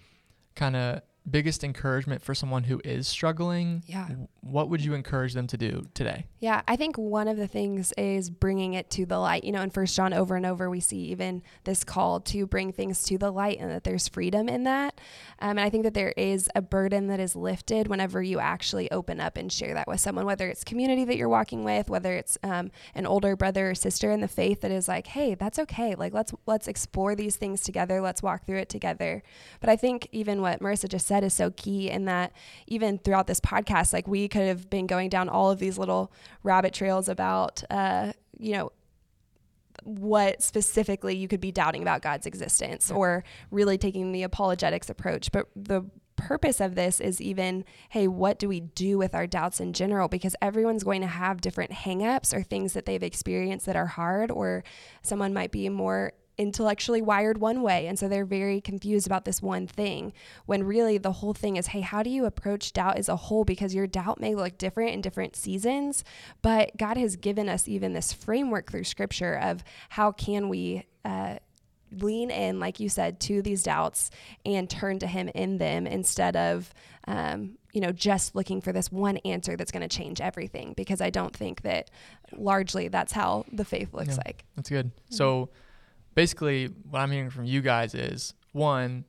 kind 0.54 0.76
of 0.76 1.02
biggest 1.28 1.64
encouragement 1.64 2.22
for 2.22 2.34
someone 2.34 2.64
who 2.64 2.80
is 2.84 3.06
struggling? 3.08 3.82
Yeah. 3.86 4.08
What 4.40 4.68
would 4.70 4.84
you 4.84 4.94
encourage 4.94 5.34
them 5.34 5.46
to 5.48 5.56
do 5.56 5.86
today? 5.94 6.26
Yeah, 6.38 6.62
I 6.66 6.76
think 6.76 6.96
one 6.96 7.28
of 7.28 7.36
the 7.36 7.46
things 7.46 7.92
is 7.96 8.30
bringing 8.30 8.74
it 8.74 8.90
to 8.90 9.06
the 9.06 9.18
light. 9.18 9.44
You 9.44 9.52
know, 9.52 9.62
in 9.62 9.70
First 9.70 9.96
John 9.96 10.12
over 10.12 10.36
and 10.36 10.46
over, 10.46 10.70
we 10.70 10.80
see 10.80 10.98
even 10.98 11.42
this 11.64 11.84
call 11.84 12.20
to 12.20 12.46
bring 12.46 12.72
things 12.72 13.02
to 13.04 13.18
the 13.18 13.30
light 13.30 13.58
and 13.60 13.70
that 13.70 13.84
there's 13.84 14.08
freedom 14.08 14.48
in 14.48 14.64
that. 14.64 15.00
Um, 15.40 15.50
and 15.50 15.60
I 15.60 15.70
think 15.70 15.84
that 15.84 15.94
there 15.94 16.14
is 16.16 16.48
a 16.54 16.62
burden 16.62 17.08
that 17.08 17.20
is 17.20 17.36
lifted 17.36 17.88
whenever 17.88 18.22
you 18.22 18.38
actually 18.40 18.90
open 18.90 19.20
up 19.20 19.36
and 19.36 19.52
share 19.52 19.74
that 19.74 19.88
with 19.88 20.00
someone, 20.00 20.26
whether 20.26 20.48
it's 20.48 20.64
community 20.64 21.04
that 21.04 21.16
you're 21.16 21.28
walking 21.28 21.64
with, 21.64 21.90
whether 21.90 22.14
it's 22.14 22.38
um, 22.42 22.70
an 22.94 23.06
older 23.06 23.36
brother 23.36 23.70
or 23.70 23.74
sister 23.74 24.10
in 24.10 24.20
the 24.20 24.28
faith 24.28 24.62
that 24.62 24.70
is 24.70 24.88
like, 24.88 25.08
hey, 25.08 25.34
that's 25.34 25.58
okay. 25.58 25.94
Like 25.94 26.14
let's 26.14 26.32
let's 26.46 26.68
explore 26.68 27.14
these 27.14 27.36
things 27.36 27.60
together. 27.60 28.00
Let's 28.00 28.22
walk 28.22 28.46
through 28.46 28.58
it 28.58 28.68
together. 28.68 29.22
But 29.60 29.70
I 29.70 29.76
think 29.76 30.08
even 30.12 30.40
what 30.40 30.60
Marissa 30.60 30.88
just 30.88 31.09
said 31.10 31.24
is 31.24 31.34
so 31.34 31.50
key 31.50 31.90
in 31.90 32.04
that 32.04 32.32
even 32.68 32.98
throughout 32.98 33.26
this 33.26 33.40
podcast, 33.40 33.92
like 33.92 34.06
we 34.06 34.28
could 34.28 34.46
have 34.46 34.70
been 34.70 34.86
going 34.86 35.08
down 35.08 35.28
all 35.28 35.50
of 35.50 35.58
these 35.58 35.76
little 35.76 36.12
rabbit 36.44 36.72
trails 36.72 37.08
about, 37.08 37.64
uh, 37.68 38.12
you 38.38 38.52
know, 38.52 38.70
what 39.82 40.40
specifically 40.40 41.16
you 41.16 41.26
could 41.26 41.40
be 41.40 41.50
doubting 41.50 41.82
about 41.82 42.00
God's 42.00 42.26
existence 42.26 42.92
or 42.92 43.24
really 43.50 43.76
taking 43.76 44.12
the 44.12 44.22
apologetics 44.22 44.88
approach. 44.88 45.32
But 45.32 45.48
the 45.56 45.82
purpose 46.14 46.60
of 46.60 46.76
this 46.76 47.00
is 47.00 47.20
even, 47.20 47.64
hey, 47.88 48.06
what 48.06 48.38
do 48.38 48.46
we 48.46 48.60
do 48.60 48.96
with 48.96 49.12
our 49.12 49.26
doubts 49.26 49.58
in 49.58 49.72
general? 49.72 50.06
Because 50.06 50.36
everyone's 50.40 50.84
going 50.84 51.00
to 51.00 51.08
have 51.08 51.40
different 51.40 51.72
hangups 51.72 52.32
or 52.32 52.44
things 52.44 52.72
that 52.74 52.86
they've 52.86 53.02
experienced 53.02 53.66
that 53.66 53.74
are 53.74 53.86
hard, 53.86 54.30
or 54.30 54.62
someone 55.02 55.34
might 55.34 55.50
be 55.50 55.68
more 55.68 56.12
intellectually 56.40 57.02
wired 57.02 57.38
one 57.38 57.62
way. 57.62 57.86
And 57.86 57.98
so 57.98 58.08
they're 58.08 58.24
very 58.24 58.60
confused 58.60 59.06
about 59.06 59.24
this 59.24 59.42
one 59.42 59.66
thing 59.66 60.12
when 60.46 60.64
really 60.64 60.96
the 60.98 61.12
whole 61.12 61.34
thing 61.34 61.56
is 61.56 61.68
hey, 61.68 61.82
how 61.82 62.02
do 62.02 62.10
you 62.10 62.24
approach 62.24 62.72
doubt 62.72 62.96
as 62.96 63.08
a 63.08 63.16
whole? 63.16 63.44
Because 63.44 63.74
your 63.74 63.86
doubt 63.86 64.20
may 64.20 64.34
look 64.34 64.56
different 64.58 64.92
in 64.92 65.00
different 65.00 65.36
seasons, 65.36 66.02
but 66.42 66.76
God 66.76 66.96
has 66.96 67.16
given 67.16 67.48
us 67.48 67.68
even 67.68 67.92
this 67.92 68.12
framework 68.12 68.70
through 68.70 68.84
scripture 68.84 69.34
of 69.34 69.62
how 69.90 70.12
can 70.12 70.48
we. 70.48 70.86
Uh, 71.04 71.36
lean 71.92 72.30
in, 72.30 72.60
like 72.60 72.78
you 72.78 72.88
said, 72.88 73.18
to 73.18 73.42
these 73.42 73.64
doubts 73.64 74.12
and 74.44 74.70
turn 74.70 75.00
to 75.00 75.08
Him 75.08 75.28
in 75.34 75.58
them 75.58 75.88
instead 75.88 76.36
of, 76.36 76.72
um, 77.08 77.58
you 77.72 77.80
know, 77.80 77.90
just 77.90 78.36
looking 78.36 78.60
for 78.60 78.72
this 78.72 78.92
one 78.92 79.16
answer 79.18 79.56
that's 79.56 79.72
going 79.72 79.82
to 79.82 79.88
change 79.88 80.20
everything. 80.20 80.72
Because 80.76 81.00
I 81.00 81.10
don't 81.10 81.34
think 81.34 81.62
that 81.62 81.90
largely 82.32 82.86
that's 82.86 83.12
how 83.12 83.44
the 83.50 83.64
faith 83.64 83.92
looks 83.92 84.10
yeah, 84.10 84.22
like. 84.24 84.44
That's 84.54 84.70
good. 84.70 84.86
Mm-hmm. 84.86 85.14
So, 85.14 85.48
basically 86.14 86.66
what 86.88 87.00
I'm 87.00 87.10
hearing 87.10 87.30
from 87.30 87.44
you 87.44 87.60
guys 87.60 87.94
is 87.94 88.34
one, 88.52 89.04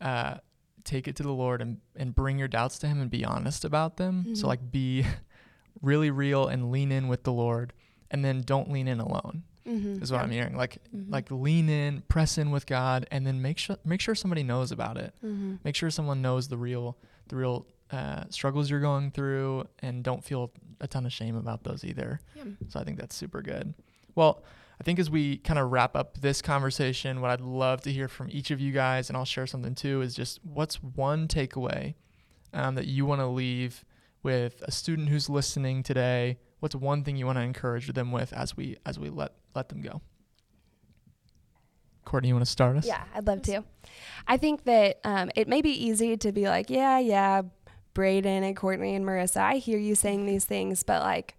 uh, 0.00 0.36
take 0.84 1.08
it 1.08 1.16
to 1.16 1.22
the 1.22 1.32
Lord 1.32 1.60
and, 1.60 1.78
and 1.96 2.14
bring 2.14 2.38
your 2.38 2.48
doubts 2.48 2.78
to 2.80 2.86
Him 2.86 3.00
and 3.00 3.10
be 3.10 3.24
honest 3.24 3.64
about 3.64 3.96
them. 3.96 4.24
Mm-hmm. 4.24 4.34
So, 4.34 4.46
like, 4.46 4.70
be 4.70 5.04
really 5.82 6.10
real 6.10 6.48
and 6.48 6.70
lean 6.70 6.92
in 6.92 7.08
with 7.08 7.24
the 7.24 7.32
Lord, 7.32 7.72
and 8.10 8.24
then 8.24 8.42
don't 8.42 8.70
lean 8.70 8.88
in 8.88 9.00
alone. 9.00 9.44
Mm-hmm. 9.66 10.02
Is 10.02 10.10
what 10.10 10.18
yeah. 10.18 10.24
I'm 10.24 10.30
hearing. 10.30 10.56
Like, 10.56 10.78
mm-hmm. 10.94 11.12
like 11.12 11.30
lean 11.30 11.68
in, 11.68 12.02
press 12.08 12.38
in 12.38 12.50
with 12.50 12.66
God, 12.66 13.06
and 13.10 13.26
then 13.26 13.42
make 13.42 13.58
sure 13.58 13.76
make 13.84 14.00
sure 14.00 14.14
somebody 14.14 14.42
knows 14.42 14.72
about 14.72 14.96
it. 14.96 15.14
Mm-hmm. 15.24 15.56
Make 15.64 15.76
sure 15.76 15.90
someone 15.90 16.22
knows 16.22 16.48
the 16.48 16.56
real 16.56 16.96
the 17.28 17.36
real 17.36 17.66
uh, 17.92 18.24
struggles 18.30 18.70
you're 18.70 18.80
going 18.80 19.10
through, 19.10 19.66
and 19.80 20.02
don't 20.02 20.24
feel 20.24 20.50
a 20.80 20.88
ton 20.88 21.06
of 21.06 21.12
shame 21.12 21.36
about 21.36 21.62
those 21.62 21.84
either. 21.84 22.20
Yeah. 22.34 22.44
So 22.68 22.80
I 22.80 22.84
think 22.84 22.98
that's 22.98 23.14
super 23.14 23.42
good. 23.42 23.74
Well, 24.20 24.42
I 24.78 24.84
think 24.84 24.98
as 24.98 25.08
we 25.08 25.38
kind 25.38 25.58
of 25.58 25.72
wrap 25.72 25.96
up 25.96 26.20
this 26.20 26.42
conversation, 26.42 27.22
what 27.22 27.30
I'd 27.30 27.40
love 27.40 27.80
to 27.82 27.90
hear 27.90 28.06
from 28.06 28.28
each 28.30 28.50
of 28.50 28.60
you 28.60 28.70
guys, 28.70 29.08
and 29.08 29.16
I'll 29.16 29.24
share 29.24 29.46
something 29.46 29.74
too, 29.74 30.02
is 30.02 30.14
just 30.14 30.40
what's 30.44 30.74
one 30.82 31.26
takeaway 31.26 31.94
um, 32.52 32.74
that 32.74 32.86
you 32.86 33.06
want 33.06 33.22
to 33.22 33.26
leave 33.26 33.82
with 34.22 34.60
a 34.60 34.70
student 34.70 35.08
who's 35.08 35.30
listening 35.30 35.82
today? 35.82 36.38
What's 36.58 36.74
one 36.74 37.02
thing 37.02 37.16
you 37.16 37.24
want 37.24 37.38
to 37.38 37.42
encourage 37.42 37.86
them 37.86 38.12
with 38.12 38.34
as 38.34 38.54
we 38.54 38.76
as 38.84 38.98
we 38.98 39.08
let 39.08 39.32
let 39.54 39.70
them 39.70 39.80
go? 39.80 40.02
Courtney, 42.04 42.28
you 42.28 42.34
want 42.34 42.44
to 42.44 42.52
start 42.52 42.76
us? 42.76 42.86
Yeah, 42.86 43.02
I'd 43.14 43.26
love 43.26 43.40
to. 43.44 43.64
I 44.28 44.36
think 44.36 44.64
that 44.64 45.00
um, 45.02 45.30
it 45.34 45.48
may 45.48 45.62
be 45.62 45.70
easy 45.70 46.18
to 46.18 46.30
be 46.30 46.46
like, 46.46 46.68
yeah, 46.68 46.98
yeah, 46.98 47.40
Braden 47.94 48.44
and 48.44 48.54
Courtney 48.54 48.94
and 48.94 49.06
Marissa, 49.06 49.40
I 49.40 49.54
hear 49.56 49.78
you 49.78 49.94
saying 49.94 50.26
these 50.26 50.44
things, 50.44 50.82
but 50.82 51.00
like, 51.02 51.36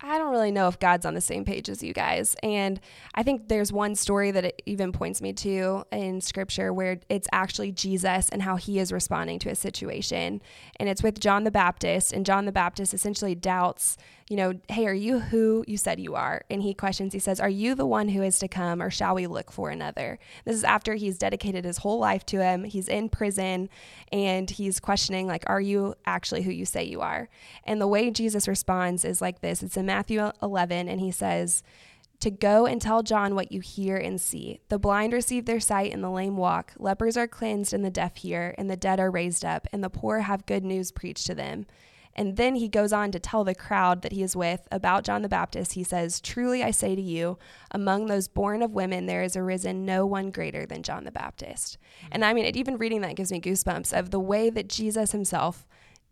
I 0.00 0.18
don't 0.18 0.30
really 0.30 0.52
know 0.52 0.68
if 0.68 0.78
God's 0.78 1.04
on 1.04 1.14
the 1.14 1.20
same 1.20 1.44
page 1.44 1.68
as 1.68 1.82
you 1.82 1.92
guys. 1.92 2.36
And 2.42 2.80
I 3.14 3.22
think 3.22 3.48
there's 3.48 3.72
one 3.72 3.96
story 3.96 4.30
that 4.30 4.44
it 4.44 4.62
even 4.64 4.92
points 4.92 5.20
me 5.20 5.32
to 5.34 5.84
in 5.90 6.20
scripture 6.20 6.72
where 6.72 7.00
it's 7.08 7.28
actually 7.32 7.72
Jesus 7.72 8.28
and 8.28 8.42
how 8.42 8.56
he 8.56 8.78
is 8.78 8.92
responding 8.92 9.38
to 9.40 9.50
a 9.50 9.56
situation. 9.56 10.40
And 10.76 10.88
it's 10.88 11.02
with 11.02 11.18
John 11.18 11.44
the 11.44 11.50
Baptist. 11.50 12.12
And 12.12 12.24
John 12.24 12.44
the 12.44 12.52
Baptist 12.52 12.94
essentially 12.94 13.34
doubts 13.34 13.96
you 14.28 14.36
know, 14.36 14.52
hey, 14.68 14.86
are 14.86 14.94
you 14.94 15.20
who 15.20 15.64
you 15.66 15.78
said 15.78 15.98
you 15.98 16.14
are? 16.14 16.42
And 16.50 16.62
he 16.62 16.74
questions, 16.74 17.14
he 17.14 17.18
says, 17.18 17.40
Are 17.40 17.48
you 17.48 17.74
the 17.74 17.86
one 17.86 18.08
who 18.08 18.22
is 18.22 18.38
to 18.40 18.48
come, 18.48 18.82
or 18.82 18.90
shall 18.90 19.14
we 19.14 19.26
look 19.26 19.50
for 19.50 19.70
another? 19.70 20.18
This 20.44 20.56
is 20.56 20.64
after 20.64 20.94
he's 20.94 21.18
dedicated 21.18 21.64
his 21.64 21.78
whole 21.78 21.98
life 21.98 22.26
to 22.26 22.42
him. 22.42 22.64
He's 22.64 22.88
in 22.88 23.08
prison 23.08 23.70
and 24.12 24.50
he's 24.50 24.80
questioning, 24.80 25.26
like, 25.26 25.44
Are 25.46 25.60
you 25.60 25.94
actually 26.04 26.42
who 26.42 26.52
you 26.52 26.66
say 26.66 26.84
you 26.84 27.00
are? 27.00 27.30
And 27.64 27.80
the 27.80 27.86
way 27.86 28.10
Jesus 28.10 28.46
responds 28.46 29.04
is 29.04 29.22
like 29.22 29.40
this 29.40 29.62
it's 29.62 29.78
in 29.78 29.86
Matthew 29.86 30.30
11, 30.42 30.88
and 30.88 31.00
he 31.00 31.10
says, 31.10 31.62
to 32.20 32.30
go 32.30 32.66
and 32.66 32.82
tell 32.82 33.04
John 33.04 33.36
what 33.36 33.52
you 33.52 33.60
hear 33.60 33.96
and 33.96 34.20
see. 34.20 34.60
The 34.70 34.78
blind 34.78 35.12
receive 35.12 35.44
their 35.44 35.60
sight 35.60 35.92
and 35.92 36.02
the 36.02 36.10
lame 36.10 36.36
walk, 36.36 36.72
lepers 36.76 37.16
are 37.16 37.28
cleansed 37.28 37.72
and 37.72 37.84
the 37.84 37.90
deaf 37.90 38.16
hear, 38.16 38.56
and 38.58 38.68
the 38.68 38.76
dead 38.76 38.98
are 38.98 39.10
raised 39.10 39.44
up, 39.44 39.68
and 39.72 39.84
the 39.84 39.88
poor 39.88 40.20
have 40.20 40.44
good 40.44 40.64
news 40.64 40.90
preached 40.90 41.26
to 41.28 41.34
them. 41.36 41.66
And 42.18 42.36
then 42.36 42.56
he 42.56 42.68
goes 42.68 42.92
on 42.92 43.12
to 43.12 43.20
tell 43.20 43.44
the 43.44 43.54
crowd 43.54 44.02
that 44.02 44.10
he 44.10 44.24
is 44.24 44.34
with 44.34 44.66
about 44.72 45.04
John 45.04 45.22
the 45.22 45.28
Baptist. 45.28 45.74
He 45.74 45.84
says, 45.84 46.20
Truly 46.20 46.64
I 46.64 46.72
say 46.72 46.96
to 46.96 47.00
you, 47.00 47.38
among 47.70 48.06
those 48.06 48.26
born 48.26 48.60
of 48.60 48.72
women, 48.72 49.06
there 49.06 49.22
is 49.22 49.36
arisen 49.36 49.86
no 49.86 50.04
one 50.04 50.32
greater 50.32 50.66
than 50.66 50.82
John 50.82 51.04
the 51.04 51.12
Baptist. 51.12 51.78
Mm-hmm. 51.78 52.08
And 52.10 52.24
I 52.24 52.32
mean, 52.32 52.56
even 52.56 52.76
reading 52.76 53.02
that 53.02 53.14
gives 53.14 53.30
me 53.30 53.40
goosebumps 53.40 53.96
of 53.96 54.10
the 54.10 54.18
way 54.18 54.50
that 54.50 54.68
Jesus 54.68 55.12
himself 55.12 55.64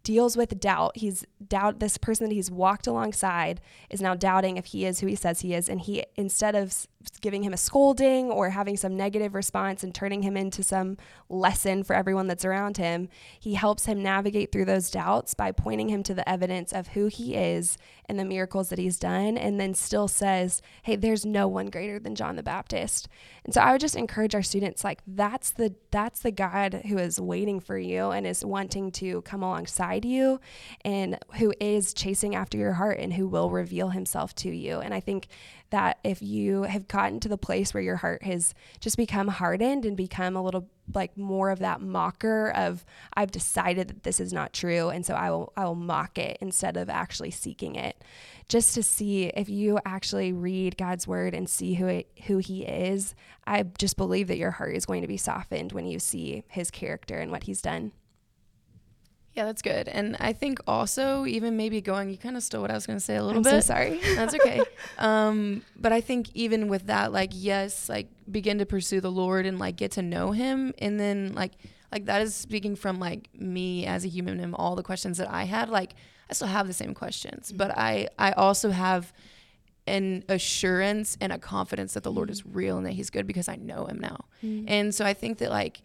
deals 0.05 0.37
with 0.37 0.61
doubt. 0.61 0.97
He's 0.97 1.25
doubt 1.45 1.81
this 1.81 1.99
person 1.99 2.29
that 2.29 2.35
he's 2.35 2.53
walked 2.53 2.87
alongside 2.87 3.61
is 3.91 4.01
now 4.01 4.15
doubting 4.15 4.59
if 4.59 4.67
he 4.67 4.85
is 4.85 5.01
who 5.01 5.09
he 5.09 5.17
says 5.17 5.41
he 5.41 5.55
is 5.55 5.69
and 5.69 5.81
he 5.81 6.05
instead 6.15 6.55
of 6.55 6.87
giving 7.21 7.43
him 7.43 7.53
a 7.53 7.57
scolding 7.57 8.31
or 8.31 8.51
having 8.51 8.77
some 8.77 8.97
negative 8.97 9.35
response 9.35 9.83
and 9.83 9.95
turning 9.95 10.23
him 10.23 10.37
into 10.37 10.63
some 10.63 10.97
lesson 11.29 11.83
for 11.83 11.95
everyone 11.95 12.27
that's 12.27 12.45
around 12.45 12.77
him. 12.77 13.09
He 13.39 13.55
helps 13.55 13.87
him 13.87 14.03
navigate 14.03 14.53
through 14.53 14.67
those 14.67 14.91
doubts 14.91 15.35
by 15.35 15.53
pointing 15.53 15.89
him 15.89 16.03
to 16.05 16.15
the 16.15 16.29
evidence 16.29 16.73
of 16.73 16.89
who 16.89 17.07
he 17.07 17.35
is 17.35 17.79
and 18.09 18.19
the 18.19 18.25
miracles 18.25 18.69
that 18.69 18.79
he's 18.79 18.99
done, 18.99 19.37
and 19.37 19.59
then 19.61 19.75
still 19.75 20.07
says, 20.07 20.63
Hey, 20.83 20.97
there's 20.97 21.27
no 21.27 21.49
one 21.49 21.67
greater 21.67 21.99
than 21.99 22.15
John 22.15 22.37
the 22.37 22.43
Baptist. 22.43 23.09
And 23.45 23.53
so 23.53 23.61
I 23.61 23.73
would 23.73 23.81
just 23.81 23.97
encourage 23.97 24.35
our 24.35 24.43
students 24.43 24.85
like 24.85 25.01
that's 25.07 25.51
the 25.51 25.75
that's 25.91 26.21
the 26.21 26.31
God 26.31 26.83
who 26.87 26.99
is 26.99 27.21
waiting 27.21 27.61
for 27.61 27.77
you 27.79 28.11
and 28.11 28.27
is 28.27 28.45
wanting 28.45 28.93
to 28.93 29.23
come 29.23 29.43
alongside 29.43 30.05
you 30.05 30.41
and 30.85 31.19
who 31.39 31.53
is 31.61 31.95
chasing 31.95 32.35
after 32.35 32.59
your 32.59 32.75
heart 32.75 32.99
and 33.01 33.13
who 33.15 33.27
will 33.27 33.51
reveal 33.51 33.91
himself 33.91 34.35
to 34.37 34.51
you. 34.51 34.79
And 34.79 34.95
I 34.95 35.01
think 35.01 35.29
that 35.71 35.99
if 36.05 36.23
you 36.23 36.63
have 36.63 36.89
gotten 36.89 37.21
to 37.21 37.29
the 37.29 37.39
place 37.39 37.75
where 37.75 37.83
your 37.83 37.97
heart 37.97 38.23
has 38.23 38.55
just 38.81 38.97
become 38.97 39.29
hardened 39.29 39.85
and 39.85 39.97
become 39.97 40.37
a 40.37 40.43
little 40.43 40.69
like 40.95 41.17
more 41.17 41.51
of 41.51 41.59
that 41.59 41.81
mocker 41.81 42.51
of 42.51 42.85
I've 43.15 43.33
decided 43.33 43.89
that 43.89 44.03
this 44.05 44.21
is 44.21 44.33
not 44.33 44.53
true 44.53 44.89
and 44.89 45.05
so 45.05 45.15
I 45.15 45.31
will 45.31 45.53
I 45.57 45.65
will 45.65 45.75
mock 45.75 46.19
it 46.19 46.39
instead 46.41 46.77
of 46.77 46.89
actually 46.89 47.33
seeking 47.33 47.75
it. 47.75 48.03
Just 48.49 48.75
to 48.77 48.83
see 48.83 49.27
if 49.27 49.49
you 49.49 49.81
actually 49.85 50.33
read 50.33 50.77
God's 50.77 51.09
word 51.09 51.35
and 51.35 51.49
see 51.49 51.75
who 51.75 51.89
it, 51.89 52.09
who 52.27 52.39
he 52.39 52.65
is 52.65 53.15
I 53.47 53.65
just 53.79 53.97
believe 53.97 54.29
that 54.29 54.39
your 54.39 54.53
heart 54.53 54.77
is 54.77 54.87
going 54.87 55.03
to 55.03 55.09
be 55.09 55.17
softened 55.17 55.73
when 55.73 55.87
you 55.87 55.99
see 55.99 56.45
his 56.49 56.71
character 56.71 57.19
and 57.19 57.33
what 57.33 57.45
he's 57.45 57.63
done 57.63 57.93
Yeah, 59.37 59.45
that's 59.45 59.61
good. 59.61 59.87
And 59.87 60.17
I 60.19 60.33
think 60.33 60.61
also, 60.67 61.27
even 61.27 61.59
maybe 61.59 61.83
going, 61.83 62.09
you 62.09 62.17
kind 62.17 62.39
of 62.39 62.43
stole 62.43 62.63
what 62.63 62.71
I 62.71 62.75
was 62.75 62.87
going 62.87 62.99
to 62.99 63.05
say 63.05 63.17
a 63.17 63.23
little 63.23 63.39
I'm 63.39 63.43
bit. 63.43 63.51
so 63.51 63.61
sorry 63.61 64.01
That's 64.17 64.35
okay. 64.35 64.63
um, 64.97 65.61
but 65.77 65.93
I 65.93 66.01
think 66.01 66.29
even 66.35 66.69
with 66.69 66.87
that, 66.87 67.13
like, 67.13 67.31
yes, 67.35 67.91
like 67.91 68.09
begin 68.31 68.59
to 68.59 68.67
pursue 68.67 69.03
the 69.03 69.11
Lord 69.11 69.45
and 69.45 69.59
like 69.59 69.77
get 69.77 69.93
to 69.93 70.03
know 70.03 70.33
Him, 70.33 70.73
and 70.79 70.99
then 70.99 71.35
like, 71.35 71.53
like 71.93 72.07
that 72.07 72.23
is 72.23 72.35
speaking 72.35 72.77
from 72.77 72.99
like 72.99 73.29
me 73.39 73.85
as 73.85 74.07
a 74.07 74.09
human 74.09 74.41
and 74.41 74.55
all 74.55 74.75
the 74.75 74.83
questions 74.83 75.19
that 75.19 75.31
I 75.31 75.45
had. 75.45 75.69
Like, 75.69 75.93
I 76.31 76.33
still 76.33 76.49
have 76.49 76.67
the 76.67 76.73
same 76.73 76.95
questions, 76.95 77.53
but 77.53 77.71
I 77.77 78.09
I 78.19 78.33
also 78.33 78.71
have 78.71 79.13
an 79.87 80.25
assurance 80.31 81.17
and 81.21 81.31
a 81.31 81.39
confidence 81.39 81.93
that 81.95 82.03
the 82.03 82.11
Lord 82.11 82.31
is 82.31 82.45
real 82.47 82.79
and 82.79 82.87
that 82.87 82.93
He's 82.95 83.11
good 83.11 83.27
because 83.27 83.49
I 83.49 83.57
know 83.57 83.85
Him 83.85 83.99
now. 84.01 84.25
And 84.43 84.95
so 84.95 85.05
I 85.05 85.13
think 85.13 85.39
that 85.39 85.51
like 85.51 85.83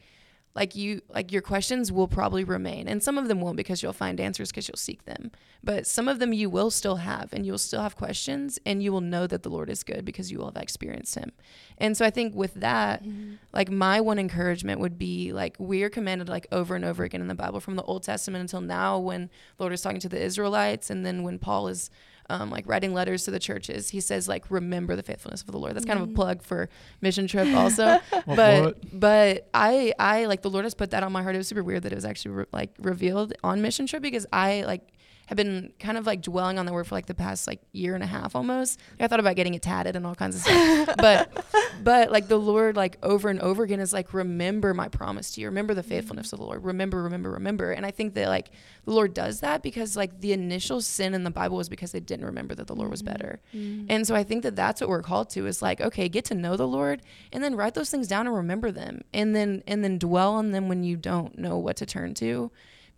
like 0.53 0.75
you 0.75 1.01
like 1.13 1.31
your 1.31 1.41
questions 1.41 1.91
will 1.91 2.07
probably 2.07 2.43
remain 2.43 2.87
and 2.87 3.01
some 3.01 3.17
of 3.17 3.27
them 3.27 3.39
won't 3.39 3.55
because 3.55 3.81
you'll 3.81 3.93
find 3.93 4.19
answers 4.19 4.51
because 4.51 4.67
you'll 4.67 4.75
seek 4.77 5.05
them. 5.05 5.31
But 5.63 5.87
some 5.87 6.07
of 6.07 6.19
them 6.19 6.33
you 6.33 6.49
will 6.49 6.71
still 6.71 6.97
have 6.97 7.31
and 7.31 7.45
you'll 7.45 7.57
still 7.57 7.81
have 7.81 7.95
questions 7.95 8.59
and 8.65 8.83
you 8.83 8.91
will 8.91 9.01
know 9.01 9.27
that 9.27 9.43
the 9.43 9.49
lord 9.49 9.69
is 9.69 9.83
good 9.83 10.03
because 10.03 10.31
you 10.31 10.39
will 10.39 10.47
have 10.47 10.61
experienced 10.61 11.15
him. 11.15 11.31
And 11.77 11.95
so 11.95 12.05
i 12.05 12.09
think 12.09 12.35
with 12.35 12.53
that 12.55 13.03
mm-hmm. 13.03 13.35
like 13.53 13.71
my 13.71 14.01
one 14.01 14.19
encouragement 14.19 14.81
would 14.81 14.97
be 14.97 15.31
like 15.31 15.55
we 15.57 15.83
are 15.83 15.89
commanded 15.89 16.27
like 16.27 16.47
over 16.51 16.75
and 16.75 16.83
over 16.83 17.03
again 17.03 17.21
in 17.21 17.27
the 17.27 17.35
bible 17.35 17.59
from 17.59 17.75
the 17.75 17.83
old 17.83 18.03
testament 18.03 18.41
until 18.41 18.61
now 18.61 18.99
when 18.99 19.29
the 19.57 19.63
lord 19.63 19.73
is 19.73 19.81
talking 19.81 19.99
to 19.99 20.09
the 20.09 20.21
israelites 20.21 20.89
and 20.89 21.05
then 21.05 21.23
when 21.23 21.39
paul 21.39 21.67
is 21.67 21.89
um, 22.29 22.49
like 22.49 22.67
writing 22.67 22.93
letters 22.93 23.25
to 23.25 23.31
the 23.31 23.39
churches 23.39 23.89
he 23.89 23.99
says 23.99 24.27
like 24.27 24.49
remember 24.49 24.95
the 24.95 25.03
faithfulness 25.03 25.41
of 25.41 25.47
the 25.47 25.57
lord 25.57 25.75
that's 25.75 25.85
kind 25.85 25.99
of 25.99 26.09
a 26.09 26.13
plug 26.13 26.41
for 26.41 26.69
mission 27.01 27.27
trip 27.27 27.47
also 27.55 27.99
but 28.25 28.63
what? 28.63 28.99
but 28.99 29.49
I 29.53 29.93
I 29.99 30.25
like 30.25 30.41
the 30.41 30.49
Lord 30.49 30.65
has 30.65 30.73
put 30.73 30.91
that 30.91 31.03
on 31.03 31.11
my 31.11 31.23
heart. 31.23 31.35
It 31.35 31.39
was 31.39 31.47
super 31.47 31.63
weird 31.63 31.83
that 31.83 31.91
it 31.91 31.95
was 31.95 32.05
actually 32.05 32.31
re- 32.31 32.45
like 32.51 32.71
revealed 32.79 33.33
on 33.43 33.61
mission 33.61 33.85
trip 33.87 34.01
because 34.01 34.25
I 34.31 34.63
like 34.63 34.87
have 35.31 35.37
been 35.37 35.71
kind 35.79 35.97
of 35.97 36.05
like 36.05 36.21
dwelling 36.21 36.59
on 36.59 36.65
the 36.65 36.73
word 36.73 36.85
for 36.85 36.93
like 36.93 37.05
the 37.05 37.13
past 37.13 37.47
like 37.47 37.61
year 37.71 37.95
and 37.95 38.03
a 38.03 38.07
half 38.07 38.35
almost. 38.35 38.77
Like 38.91 39.05
I 39.05 39.07
thought 39.07 39.21
about 39.21 39.37
getting 39.37 39.53
it 39.53 39.61
tatted 39.61 39.95
and 39.95 40.05
all 40.05 40.13
kinds 40.13 40.35
of 40.35 40.41
stuff. 40.41 40.93
but 40.97 41.45
but 41.81 42.11
like 42.11 42.27
the 42.27 42.37
Lord 42.37 42.75
like 42.75 42.97
over 43.01 43.29
and 43.29 43.39
over 43.39 43.63
again 43.63 43.79
is 43.79 43.93
like 43.93 44.13
remember 44.13 44.73
my 44.73 44.89
promise 44.89 45.31
to 45.31 45.41
you. 45.41 45.47
Remember 45.47 45.73
the 45.73 45.83
mm-hmm. 45.83 45.89
faithfulness 45.89 46.33
of 46.33 46.39
the 46.39 46.45
Lord. 46.45 46.65
Remember 46.65 47.03
remember 47.03 47.31
remember. 47.31 47.71
And 47.71 47.85
I 47.85 47.91
think 47.91 48.13
that 48.15 48.27
like 48.27 48.51
the 48.83 48.91
Lord 48.91 49.13
does 49.13 49.39
that 49.39 49.63
because 49.63 49.95
like 49.95 50.19
the 50.19 50.33
initial 50.33 50.81
sin 50.81 51.13
in 51.13 51.23
the 51.23 51.31
Bible 51.31 51.55
was 51.55 51.69
because 51.69 51.93
they 51.93 52.01
didn't 52.01 52.25
remember 52.25 52.53
that 52.55 52.67
the 52.67 52.75
Lord 52.75 52.91
was 52.91 53.01
better. 53.01 53.39
Mm-hmm. 53.55 53.85
And 53.87 54.05
so 54.05 54.15
I 54.15 54.25
think 54.25 54.43
that 54.43 54.57
that's 54.57 54.81
what 54.81 54.89
we're 54.89 55.01
called 55.01 55.29
to 55.29 55.47
is 55.47 55.61
like 55.61 55.79
okay, 55.79 56.09
get 56.09 56.25
to 56.25 56.35
know 56.35 56.57
the 56.57 56.67
Lord 56.67 57.01
and 57.31 57.41
then 57.41 57.55
write 57.55 57.73
those 57.73 57.89
things 57.89 58.09
down 58.09 58.27
and 58.27 58.35
remember 58.35 58.69
them. 58.69 58.99
And 59.13 59.33
then 59.33 59.63
and 59.65 59.81
then 59.81 59.97
dwell 59.97 60.33
on 60.33 60.51
them 60.51 60.67
when 60.67 60.83
you 60.83 60.97
don't 60.97 61.37
know 61.37 61.57
what 61.57 61.77
to 61.77 61.85
turn 61.85 62.15
to 62.15 62.51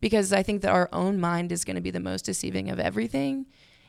because 0.04 0.34
I 0.34 0.44
think 0.44 0.64
that 0.64 0.72
our 0.72 0.90
own 0.92 1.18
mind 1.18 1.54
is 1.54 1.64
going 1.64 1.78
to 1.78 1.82
be 1.82 1.90
the 1.90 1.98
most 2.02 2.26
deceiving 2.26 2.70
of 2.70 2.78
everything. 2.78 3.46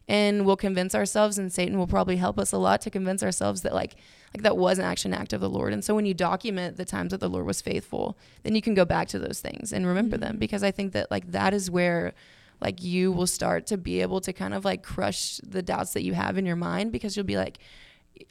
And 0.07 0.47
we'll 0.47 0.57
convince 0.57 0.95
ourselves 0.95 1.39
and 1.39 1.53
Satan 1.53 1.77
will 1.77 1.89
probably 1.89 2.19
help 2.19 2.39
us 2.39 2.53
a 2.53 2.57
lot 2.57 2.81
to 2.83 2.91
convince 2.91 3.21
ourselves 3.21 3.63
that 3.63 3.75
like 3.75 3.97
like 4.33 4.43
that 4.43 4.57
wasn't 4.57 4.87
actually 4.87 5.11
an 5.11 5.21
act 5.21 5.33
of 5.33 5.41
the 5.41 5.51
Lord. 5.51 5.73
And 5.73 5.85
so 5.85 5.93
when 5.93 6.07
you 6.07 6.15
document 6.15 6.77
the 6.77 6.85
times 6.85 7.11
that 7.11 7.19
the 7.19 7.29
Lord 7.29 7.47
was 7.47 7.61
faithful, 7.61 8.17
then 8.45 8.55
you 8.55 8.63
can 8.63 8.75
go 8.75 8.85
back 8.85 9.09
to 9.09 9.19
those 9.19 9.41
things 9.41 9.73
and 9.73 9.89
remember 9.89 10.17
them. 10.17 10.35
Mm-hmm. 10.35 10.39
Because 10.39 10.63
I 10.63 10.71
think 10.71 10.93
that 10.93 11.11
like 11.11 11.33
that 11.33 11.53
is 11.53 11.69
where 11.69 12.15
like 12.61 12.81
you 12.81 13.11
will 13.11 13.27
start 13.27 13.67
to 13.67 13.77
be 13.77 14.01
able 14.01 14.21
to 14.21 14.33
kind 14.33 14.55
of 14.55 14.65
like 14.65 14.85
crush 14.85 15.39
the 15.39 15.63
doubts 15.63 15.95
that 15.95 16.05
you 16.05 16.15
have 16.15 16.39
in 16.39 16.47
your 16.47 16.55
mind 16.55 16.93
because 16.93 17.17
you'll 17.17 17.27
be 17.27 17.37
like 17.37 17.59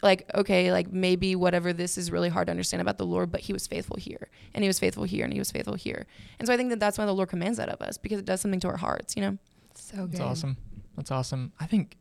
like 0.02 0.30
okay 0.34 0.72
like 0.72 0.91
maybe 0.91 1.36
whatever 1.36 1.74
this 1.74 1.98
is 1.98 2.12
really 2.12 2.30
hard 2.30 2.48
to 2.48 2.52
understand 2.52 2.82
about 2.82 2.98
the 2.98 3.06
lord 3.06 3.32
but 3.32 3.41
he 3.41 3.54
was 3.54 3.67
faithful 3.67 3.98
here 3.98 4.30
and 4.54 4.63
he 4.63 4.67
was 4.67 4.80
faithful 4.80 5.04
here 5.04 5.24
and 5.24 5.34
he 5.34 5.39
was 5.39 5.52
faithful 5.52 5.76
here 5.76 6.06
and 6.39 6.48
so 6.48 6.54
i 6.54 6.58
think 6.58 6.69
that 6.69 6.80
that's 6.80 6.98
why 6.98 7.06
the 7.06 7.13
lord 7.13 7.28
commands 7.30 7.58
that 7.58 7.69
of 7.69 7.82
us 7.82 7.98
because 7.98 8.19
it 8.19 8.26
does 8.26 8.39
something 8.39 8.60
to 8.60 8.67
our 8.67 8.78
hearts 8.78 9.15
you 9.15 9.22
know 9.22 9.38
so 9.76 9.98
good 9.98 10.12
That's 10.12 10.22
awesome. 10.22 10.58
That's 10.96 11.12
awesome. 11.12 11.54
I 11.60 11.65
think 11.65 11.98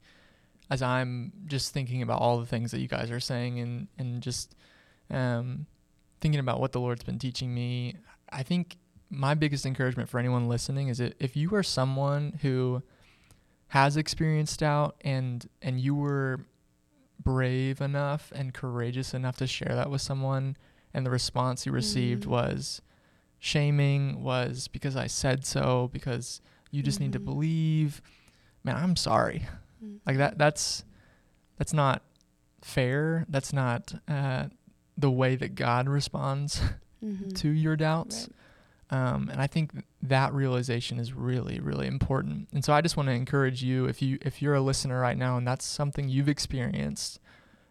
as 0.71 0.83
I'm 0.83 1.33
just 1.47 1.73
thinking 1.73 2.03
about 2.03 2.21
all 2.21 2.39
the 2.39 2.47
things 2.47 2.71
that 2.71 2.81
you 2.81 2.89
guys 2.89 3.11
are 3.11 3.21
saying 3.21 3.59
and 3.61 3.89
and 3.99 4.23
just 4.23 4.55
um, 5.11 5.67
thinking 6.21 6.41
about 6.41 6.61
what 6.61 6.73
the 6.73 6.81
Lord's 6.81 7.05
been 7.05 7.19
teaching 7.19 7.55
me, 7.55 7.97
I 8.31 8.43
think 8.43 8.77
my 9.11 9.35
biggest 9.35 9.67
encouragement 9.67 10.09
for 10.09 10.19
anyone 10.19 10.49
listening 10.49 10.89
is 10.89 10.99
that 10.99 11.15
if 11.19 11.37
you 11.37 11.55
are 11.55 11.63
someone 11.63 12.39
who 12.43 12.83
has 13.69 13.97
experienced 13.97 14.61
doubt 14.61 14.97
and 15.03 15.49
and 15.61 15.81
you 15.81 15.95
were 15.95 16.41
brave 17.23 17.81
enough 17.81 18.33
and 18.35 18.53
courageous 18.55 19.15
enough 19.15 19.37
to 19.37 19.47
share 19.47 19.75
that 19.75 19.91
with 19.91 20.01
someone 20.01 20.57
and 20.95 21.05
the 21.07 21.11
response 21.11 21.65
you 21.67 21.73
received 21.73 22.25
Mm. 22.25 22.29
was 22.29 22.83
shaming 23.39 24.23
was 24.23 24.69
because 24.69 24.97
I 24.97 25.07
said 25.07 25.45
so 25.45 25.89
because 25.93 26.41
you 26.71 26.83
just 26.83 27.01
need 27.01 27.13
to 27.13 27.21
Mhm. 27.21 27.25
believe 27.25 28.01
man 28.65 28.77
i'm 28.77 28.97
sorry 28.97 29.47
Mm. 29.85 29.99
like 30.07 30.17
that 30.17 30.39
that's 30.39 30.85
that's 31.59 31.73
not 31.73 32.03
fair 32.63 33.27
that's 33.29 33.53
not 33.53 33.95
uh, 34.09 34.47
the 34.97 35.11
way 35.11 35.35
that 35.37 35.55
god 35.55 35.89
responds 35.89 36.61
Mhm. 37.05 37.35
to 37.41 37.49
your 37.51 37.77
doubts 37.77 38.29
um, 38.93 39.29
and 39.33 39.41
i 39.41 39.47
think 39.49 39.73
that 40.03 40.33
realization 40.33 40.99
is 41.01 41.13
really 41.13 41.59
really 41.59 41.87
important 41.89 42.49
and 42.53 42.65
so 42.65 42.73
i 42.73 42.81
just 42.81 42.97
want 42.97 43.09
to 43.09 43.13
encourage 43.13 43.63
you 43.63 43.87
if 43.87 44.01
you 44.03 44.19
if 44.23 44.41
you're 44.41 44.55
a 44.55 44.61
listener 44.61 45.01
right 45.01 45.19
now 45.19 45.37
and 45.37 45.47
that's 45.49 45.65
something 45.65 46.09
you've 46.09 46.29
experienced 46.29 47.19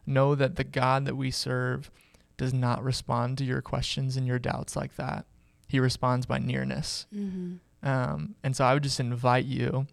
know 0.06 0.36
that 0.36 0.56
the 0.58 0.64
god 0.66 1.06
that 1.06 1.16
we 1.16 1.32
serve 1.32 1.90
does 2.38 2.54
not 2.54 2.84
respond 2.84 3.38
to 3.38 3.44
your 3.46 3.62
questions 3.62 4.18
and 4.18 4.26
your 4.28 4.40
doubts 4.40 4.76
like 4.76 4.96
that 4.96 5.26
he 5.68 5.80
responds 5.80 6.26
by 6.26 6.38
nearness 6.40 7.06
Mhm. 7.16 7.60
um, 7.84 8.36
and 8.44 8.56
so 8.56 8.66
I 8.66 8.74
would 8.74 8.84
just 8.84 9.00
invite 9.00 9.46
you 9.46 9.88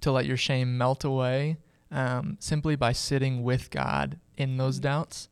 to 0.00 0.12
let 0.12 0.26
your 0.26 0.36
shame 0.36 0.76
melt 0.78 1.04
away 1.04 1.56
um, 1.90 2.36
simply 2.40 2.76
by 2.76 2.92
sitting 2.92 3.42
with 3.42 3.68
God 3.70 4.18
in 4.36 4.56
those 4.58 4.78
Mhm. 4.78 4.82
doubts. 4.82 5.28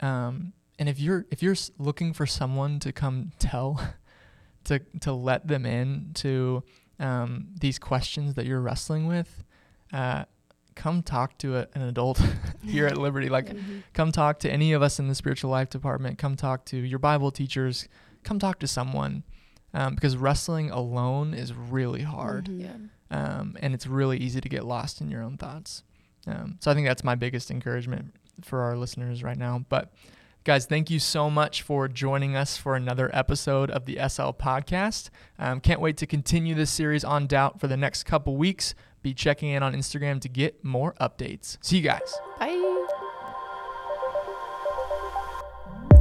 Um, 0.00 0.52
and 0.78 0.88
if 0.90 1.00
you're 1.00 1.24
if 1.30 1.42
you're 1.42 1.56
looking 1.78 2.12
for 2.12 2.26
someone 2.26 2.78
to 2.80 2.92
come 2.92 3.32
tell, 3.38 3.80
to 4.66 4.78
to 5.00 5.12
let 5.12 5.46
them 5.48 5.66
in 5.66 6.10
to 6.14 6.62
um, 7.00 7.48
these 7.60 7.78
questions 7.78 8.34
that 8.34 8.46
you're 8.46 8.60
wrestling 8.60 9.06
with, 9.06 9.44
uh, 9.92 10.24
come 10.74 11.02
talk 11.02 11.36
to 11.38 11.56
a, 11.56 11.66
an 11.74 11.82
adult 11.82 12.20
here 12.64 12.86
at 12.86 12.96
Liberty. 12.96 13.28
Like 13.28 13.46
Mhm. 13.48 13.82
come 13.94 14.12
talk 14.12 14.38
to 14.40 14.50
any 14.50 14.72
of 14.72 14.82
us 14.82 14.98
in 14.98 15.08
the 15.08 15.14
spiritual 15.14 15.50
life 15.50 15.70
department 15.70 16.18
come 16.18 16.36
talk 16.36 16.64
to 16.66 16.76
your 16.76 16.98
bible 16.98 17.30
teachers 17.30 17.88
come 18.24 18.38
talk 18.38 18.58
to 18.58 18.66
someone 18.66 19.22
um, 19.74 19.94
because 19.94 20.16
wrestling 20.16 20.70
alone 20.70 21.32
is 21.34 21.52
really 21.54 22.02
hard 22.02 22.46
Mhm. 22.46 22.60
yeah 22.60 22.76
um, 23.10 23.56
and 23.60 23.72
it's 23.74 23.86
really 23.86 24.18
easy 24.18 24.40
to 24.40 24.48
get 24.48 24.64
lost 24.64 25.00
in 25.00 25.10
your 25.10 25.22
own 25.22 25.36
thoughts 25.38 25.82
um, 26.26 26.58
so 26.60 26.70
i 26.70 26.74
think 26.74 26.86
that's 26.86 27.04
my 27.04 27.14
biggest 27.14 27.50
encouragement 27.50 28.12
for 28.42 28.60
our 28.62 28.76
listeners 28.76 29.22
right 29.22 29.38
now 29.38 29.64
but 29.70 29.92
guys 30.46 30.64
thank 30.64 30.88
you 30.88 31.00
so 31.00 31.28
much 31.28 31.60
for 31.60 31.88
joining 31.88 32.36
us 32.36 32.56
for 32.56 32.76
another 32.76 33.10
episode 33.12 33.68
of 33.68 33.84
the 33.84 33.98
sl 34.08 34.30
podcast 34.30 35.10
um, 35.40 35.58
can't 35.58 35.80
wait 35.80 35.96
to 35.96 36.06
continue 36.06 36.54
this 36.54 36.70
series 36.70 37.02
on 37.02 37.26
doubt 37.26 37.58
for 37.58 37.66
the 37.66 37.76
next 37.76 38.04
couple 38.04 38.36
weeks 38.36 38.72
be 39.02 39.12
checking 39.12 39.48
in 39.48 39.60
on 39.60 39.74
instagram 39.74 40.20
to 40.20 40.28
get 40.28 40.64
more 40.64 40.94
updates 41.00 41.58
see 41.60 41.78
you 41.78 41.82
guys 41.82 42.14
bye 42.38 42.62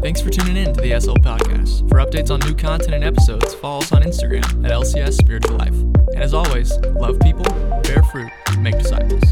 Thanks 0.01 0.21
for 0.21 0.29
tuning 0.29 0.55
in 0.57 0.71
to 0.71 0.81
the 0.81 0.99
SL 0.99 1.13
Podcast. 1.13 1.89
For 1.89 1.97
updates 1.97 2.29
on 2.29 2.39
new 2.41 2.53
content 2.53 2.93
and 2.93 3.03
episodes, 3.03 3.55
follow 3.55 3.79
us 3.79 3.91
on 3.91 4.03
Instagram 4.03 4.63
at 4.63 4.69
LCS 4.69 5.13
Spiritual 5.13 5.57
Life. 5.57 5.73
And 5.73 6.17
as 6.21 6.31
always, 6.31 6.77
love 6.79 7.19
people, 7.21 7.45
bear 7.81 8.03
fruit, 8.03 8.29
make 8.59 8.77
disciples. 8.77 9.23